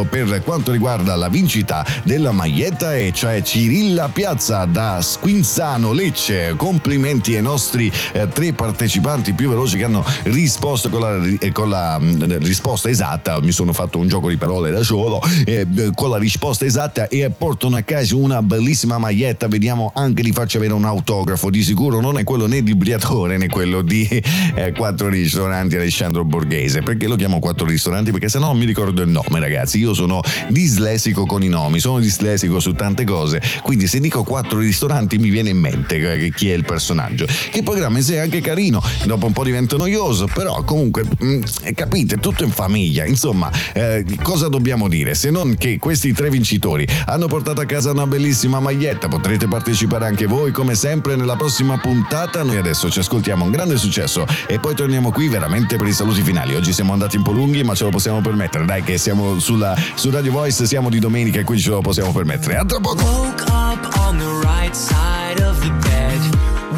per 0.10 0.42
quanto 0.46 0.72
riguarda 0.72 1.18
la 1.18 1.28
vincita 1.28 1.86
della 2.04 2.32
maglietta 2.32 2.96
e 2.96 3.12
cioè 3.14 3.42
Cirilla 3.42 4.08
Piazza 4.08 4.64
da 4.64 5.02
Squinzano 5.02 5.92
Lecce. 5.92 6.54
Complimenti 6.56 7.36
ai 7.36 7.42
nostri 7.42 7.92
eh, 8.14 8.30
tre 8.30 8.54
partecipanti 8.54 9.34
più 9.34 9.50
veloci 9.50 9.76
che 9.76 9.84
hanno 9.84 10.06
risposto 10.24 10.90
con 10.90 11.02
la, 11.02 11.20
eh, 11.38 11.52
con 11.52 11.70
la 11.70 12.00
mh, 12.00 12.06
mm, 12.06 12.38
risposta 12.44 12.88
esatta. 12.88 13.42
Mi 13.42 13.52
sono 13.52 13.74
fatto 13.74 13.98
un 13.98 14.08
gioco 14.08 14.30
di 14.30 14.38
parole 14.38 14.72
da 14.72 14.84
solo 14.84 15.22
eh, 15.46 15.68
con 15.96 16.10
la 16.10 16.18
risposta 16.18 16.64
esatta 16.64 17.10
e 17.10 17.30
portano 17.30 17.76
a 17.76 17.82
casa 17.82 18.16
una 18.16 18.42
bellissima 18.42 19.00
maglietta. 19.00 19.50
Vediamo 19.50 19.92
anche 19.94 20.22
di 20.24 20.32
farci 20.32 20.56
avere 20.56 20.72
un 20.72 20.86
autografo. 20.86 21.50
Di 21.50 21.62
sicuro 21.62 22.00
non 22.00 22.18
è 22.18 22.24
quello 22.24 22.48
né 22.48 22.64
di 22.64 22.74
Briatore 22.74 23.38
né 23.38 23.50
quello 23.50 23.82
di 23.82 24.08
eh, 24.56 24.72
Quattro 24.72 25.10
Ristoranti 25.10 25.76
Alessandro 25.76 26.24
Borghese. 26.24 26.82
Perché 26.82 27.08
lo 27.08 27.18
chiamo 27.18 27.40
Quattro 27.40 27.66
Ristoranti? 27.66 28.12
Perché 28.12 28.30
se 28.30 28.40
no 28.40 28.46
non 28.46 28.58
mi 28.58 28.66
ricordo 28.66 29.02
il 29.02 29.10
nome, 29.10 29.40
ragazzi. 29.42 29.80
Io 29.80 29.94
sono 29.94 30.22
dislessico 30.50 31.26
con 31.26 31.44
i 31.44 31.50
nomi, 31.50 31.80
sono 31.80 32.00
dislessico 32.00 32.60
su 32.60 32.74
tante 32.74 33.04
cose. 33.04 33.42
Quindi 33.62 33.88
se 33.88 34.00
dico 34.00 34.24
quattro 34.24 34.60
ristoranti 34.60 35.18
mi 35.18 35.30
viene 35.30 35.50
in 35.50 35.58
mente 35.58 36.30
chi 36.34 36.50
è 36.50 36.54
il 36.54 36.64
personaggio. 36.64 37.26
Che 37.26 37.64
programma 37.64 37.98
in 37.98 38.04
sé 38.04 38.16
è 38.16 38.20
anche 38.20 38.42
carino, 38.42 38.82
dopo 39.06 39.26
un 39.26 39.34
po' 39.34 39.44
diventa 39.44 39.78
noioso, 39.78 40.28
però 40.34 40.64
comunque 40.64 41.04
mh, 41.04 41.26
mm, 41.26 41.42
capite, 41.76 42.18
tutto 42.18 42.44
in 42.44 42.52
famiglia. 42.52 43.06
Insomma, 43.06 43.52
eh, 43.74 44.06
cosa 44.22 44.48
dobbiamo 44.48 44.88
dire? 44.88 45.16
Se 45.16 45.30
non 45.30 45.56
che 45.58 45.78
questi 45.80 46.14
tre 46.14 46.30
vincitori 46.30 46.88
hanno 47.06 47.28
portato 47.28 47.62
a 47.62 47.66
casa 47.66 47.92
una 47.92 48.08
bellissima 48.08 48.60
maglietta, 48.60 49.08
potrete 49.08 49.48
partecipare 49.48 50.06
anche 50.06 50.26
voi 50.26 50.52
come 50.52 50.76
sempre 50.76 51.16
nella 51.16 51.36
prossima 51.36 51.78
puntata. 51.78 52.44
Noi 52.44 52.58
adesso 52.58 52.90
ci 52.90 53.00
ascoltiamo 53.00 53.46
un 53.46 53.52
grande 53.52 53.78
successo 53.78 54.26
e 54.48 54.60
poi 54.60 54.76
torniamo 54.76 55.12
qui 55.12 55.28
veramente 55.28 55.78
per 55.78 55.88
i 55.88 55.94
saluti 55.94 56.22
finali. 56.22 56.56
Oggi 56.56 56.74
siamo 56.74 56.94
andati 56.94 57.18
un 57.18 57.24
po' 57.24 57.32
lunghi, 57.32 57.64
ma 57.64 57.76
ce 57.76 57.84
lo 57.84 57.90
possiamo 57.90 58.22
permettere, 58.22 58.66
dai 58.66 58.84
che 58.84 58.98
siamo 58.98 59.31
sulla, 59.40 59.76
su 59.96 60.10
Radio 60.10 60.32
Voice, 60.32 60.66
siamo 60.66 60.90
di 60.90 61.00
domenica 61.00 61.40
e 61.40 61.44
quindi 61.44 61.64
ce 61.64 61.70
lo 61.70 61.82
possiamo 61.82 62.12
permettere. 62.12 62.58
A 62.58 62.66
tra 62.66 62.80
poco! 62.80 63.04
Woke 63.04 63.44
up 63.44 63.98
on 64.00 64.18
the 64.18 64.48
right 64.48 64.76
side 64.76 65.42
of 65.44 65.60
the 65.62 65.72
bed. 65.88 66.20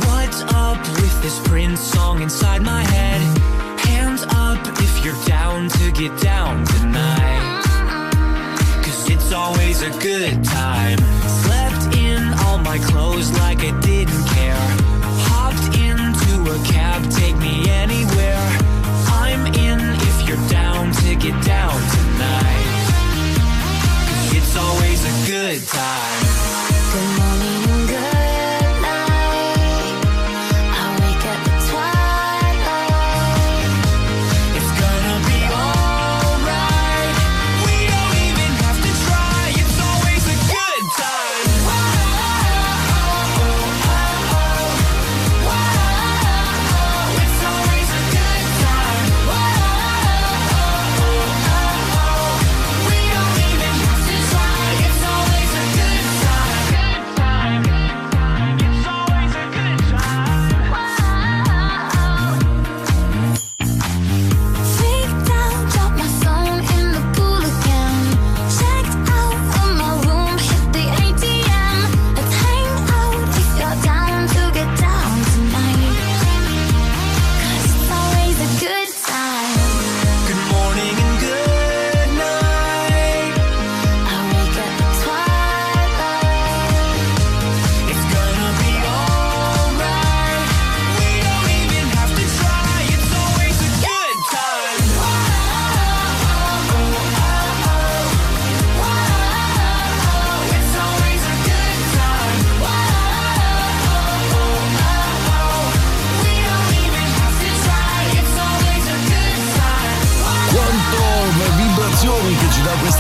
What's 0.08 0.42
up 0.54 0.80
with 1.02 1.22
this 1.22 1.40
Prince 1.48 1.82
song 1.82 2.22
inside 2.22 2.62
my 2.62 2.84
head? 2.84 3.22
Hands 3.88 4.24
up 4.24 4.60
if 4.80 5.04
you're 5.04 5.18
down 5.26 5.70
to 5.70 5.92
get 5.92 6.12
down 6.22 6.66
tonight. 6.66 7.62
Cause 8.84 9.10
it's 9.10 9.32
always 9.32 9.82
a 9.82 9.90
good 10.00 10.44
time. 10.44 10.98
Slept 11.28 11.96
in 11.98 12.34
all 12.46 12.58
my 12.60 12.78
clothes 12.80 13.32
like 13.40 13.60
I 13.60 13.72
didn't 13.82 14.26
care. 14.28 14.68
Hopped 15.30 15.76
into 15.78 16.52
a 16.52 16.58
cab, 16.66 17.02
time. 25.74 26.23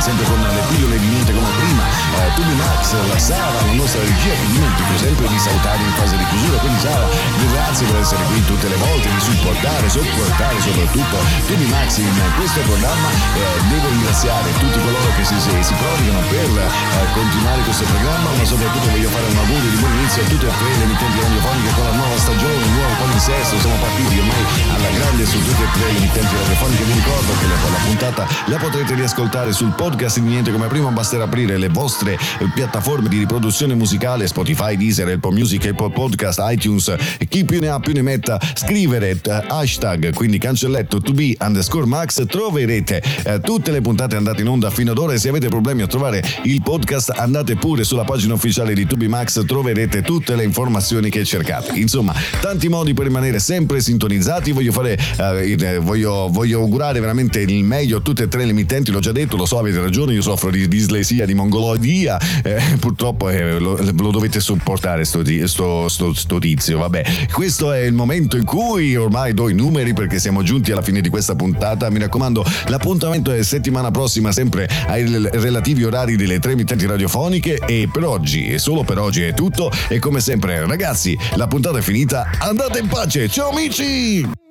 sempre 0.00 0.24
con 0.24 0.40
le 0.40 0.62
pillole 0.68 0.98
di 0.98 1.06
niente 1.06 1.32
come 1.32 1.48
prima. 1.56 1.84
Eh, 1.84 2.34
Tubi 2.34 2.54
Max 2.54 2.92
la 3.08 3.18
Sara 3.18 3.60
la 3.64 3.72
nostra 3.72 4.00
regia 4.00 4.34
che 4.34 4.46
dimentico 4.50 4.96
sempre 4.96 5.28
di 5.28 5.38
salutare 5.38 5.82
in 5.82 5.94
fase 5.96 6.16
di 6.16 6.24
chiusura. 6.24 6.58
Quindi 6.58 6.80
Sara 6.80 7.06
grazie 7.50 7.86
per 7.86 8.00
essere 8.00 8.22
qui 8.24 8.44
tutte 8.44 8.68
le 8.68 8.76
volte 8.76 9.08
di 9.08 9.20
supportare 9.20 9.88
sopportare 9.88 10.60
soprattutto 10.60 11.16
Tubi 11.46 11.66
Max 11.66 11.98
in 11.98 12.10
questo 12.36 12.60
programma. 12.60 13.08
Eh, 13.34 13.60
devo 13.68 13.88
ringraziare 13.88 14.52
tutti 14.58 14.78
coloro 14.80 15.08
che 15.16 15.24
si, 15.24 15.36
si, 15.40 15.74
prodigano 15.74 16.20
per 16.28 16.48
eh, 16.48 17.12
continuare 17.12 17.60
questo 17.62 17.84
programma, 17.84 18.30
ma 18.36 18.44
soprattutto 18.44 18.88
voglio 18.90 19.08
fare 19.08 19.26
un 19.26 19.36
augurio 19.36 19.70
di 19.70 19.76
buon 19.76 19.92
inizio 19.98 20.22
a 20.22 20.26
tutte 20.26 20.46
e 20.46 20.54
tre 20.54 20.70
le 20.78 20.84
emittenti 20.84 21.18
radiofoniche 21.20 21.72
con 21.74 21.84
la 21.84 21.94
nuova 21.94 22.16
stagione, 22.18 22.54
il 22.54 22.72
nuovo 22.76 22.94
palinsesto, 22.98 23.60
siamo 23.60 23.76
partiti 23.80 24.18
ormai 24.18 24.44
alla 24.74 24.90
grande 24.90 25.24
su 25.26 25.38
tutte 25.42 25.62
e 25.62 25.70
tre 25.72 25.84
le 25.92 25.98
emittenti 25.98 26.34
radiofoniche, 26.34 26.84
vi 26.84 26.92
ricordo 26.92 27.32
che 27.38 27.46
la, 27.46 27.56
la 27.64 27.82
puntata 27.84 28.22
la 28.46 28.56
potrete 28.56 28.94
riascoltare 28.94 29.52
sul 29.64 29.72
podcast 29.72 30.18
di 30.18 30.28
Niente 30.28 30.52
come 30.52 30.66
prima, 30.66 30.90
basterà 30.90 31.24
aprire 31.24 31.56
le 31.56 31.68
vostre 31.68 32.12
eh, 32.12 32.18
piattaforme 32.54 33.08
di 33.08 33.16
riproduzione 33.16 33.74
musicale, 33.74 34.26
Spotify, 34.26 34.76
Deezer, 34.76 35.08
Apple 35.08 35.32
Music, 35.32 35.64
Apple 35.64 35.90
Podcast, 35.90 36.38
iTunes, 36.50 36.94
chi 37.30 37.46
più 37.46 37.60
ne 37.60 37.68
ha 37.68 37.80
più 37.80 37.94
ne 37.94 38.02
metta, 38.02 38.38
scrivere 38.52 39.18
uh, 39.24 39.30
hashtag, 39.48 40.12
quindi 40.12 40.36
cancelletto 40.36 41.00
to 41.00 41.12
be 41.12 41.34
underscore 41.40 41.86
max, 41.86 42.26
troverete 42.26 43.02
uh, 43.24 43.40
tutte 43.40 43.70
le 43.70 43.80
puntate 43.80 44.16
andate 44.16 44.42
in 44.42 44.48
onda 44.48 44.68
fino 44.68 44.90
ad 44.90 44.98
ora 44.98 45.14
e 45.14 45.18
se 45.18 45.30
avete 45.30 45.48
problemi 45.48 45.80
a 45.80 45.86
trovare 45.86 46.22
il 46.42 46.60
podcast 46.60 47.14
andate 47.16 47.56
pure 47.56 47.84
sulla 47.84 48.04
pagina 48.04 48.34
ufficiale 48.34 48.74
di 48.74 48.84
Tubi 48.84 49.08
Max, 49.08 49.46
troverete 49.46 50.02
tutte 50.02 50.36
le 50.36 50.44
informazioni 50.44 51.08
che 51.08 51.24
cercate. 51.24 51.78
Insomma, 51.78 52.12
tanti 52.40 52.68
modi 52.68 52.92
per 52.92 53.06
rimanere 53.06 53.38
sempre 53.38 53.80
sintonizzati, 53.80 54.52
voglio 54.52 54.72
fare, 54.72 54.98
uh, 55.16 55.80
voglio, 55.80 56.28
voglio 56.30 56.60
augurare 56.60 57.00
veramente 57.00 57.40
il 57.40 57.64
meglio 57.64 57.96
a 57.96 58.00
tutte 58.00 58.24
e 58.24 58.28
tre 58.28 58.44
le 58.44 58.50
emittenti, 58.50 58.90
l'ho 58.90 59.00
già 59.00 59.12
detto, 59.12 59.38
lo 59.38 59.46
so, 59.46 59.53
avete 59.58 59.80
ragione, 59.80 60.12
io 60.14 60.22
soffro 60.22 60.50
di 60.50 60.66
dislessia, 60.68 61.26
di 61.26 61.34
mongoloidia, 61.34 62.18
eh, 62.42 62.76
purtroppo 62.78 63.28
eh, 63.28 63.58
lo, 63.58 63.76
lo, 63.80 64.10
dovete 64.10 64.40
sopportare 64.40 65.04
sto, 65.04 65.22
sto, 65.46 65.88
sto, 65.88 66.14
sto 66.14 66.38
tizio, 66.38 66.78
vabbè. 66.78 67.28
Questo 67.32 67.72
è 67.72 67.80
il 67.80 67.92
momento 67.92 68.36
in 68.36 68.44
cui 68.44 68.96
ormai 68.96 69.34
do 69.34 69.48
i 69.48 69.54
numeri 69.54 69.92
perché 69.92 70.18
siamo 70.18 70.42
giunti 70.42 70.72
alla 70.72 70.82
fine 70.82 71.00
di 71.00 71.08
questa 71.08 71.34
puntata, 71.34 71.90
mi 71.90 71.98
raccomando, 71.98 72.44
l'appuntamento 72.66 73.32
è 73.32 73.42
settimana 73.42 73.90
prossima 73.90 74.32
sempre 74.32 74.68
ai 74.86 75.04
relativi 75.32 75.84
orari 75.84 76.16
delle 76.16 76.38
tre 76.38 76.52
emittenti 76.52 76.86
radiofoniche 76.86 77.60
e 77.66 77.88
per 77.90 78.04
oggi, 78.04 78.46
e 78.46 78.58
solo 78.58 78.82
per 78.82 78.98
oggi 78.98 79.22
è 79.22 79.34
tutto. 79.34 79.70
E 79.88 79.98
come 79.98 80.20
sempre 80.20 80.64
ragazzi, 80.66 81.16
la 81.34 81.46
puntata 81.46 81.78
è 81.78 81.82
finita, 81.82 82.30
andate 82.38 82.78
in 82.78 82.88
pace, 82.88 83.28
ciao 83.28 83.50
amici! 83.50 84.43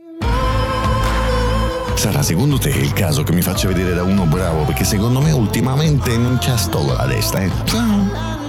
Sarà 2.04 2.22
secondo 2.22 2.58
te 2.58 2.68
il 2.68 2.91
caso 2.91 3.24
che 3.24 3.32
mi 3.32 3.41
faccia 3.41 3.70
vedere 3.70 3.93
da 3.93 4.04
uno 4.04 4.26
bravo? 4.26 4.66
Perché 4.66 4.84
secondo 4.84 5.22
me 5.22 5.32
ultimamente 5.32 6.18
non 6.18 6.38
c'è 6.38 6.58
sto 6.58 6.80
con 6.80 6.97
la 6.97 7.08
testa, 7.08 7.39
eh? 7.39 7.49
Ciao! 7.64 8.43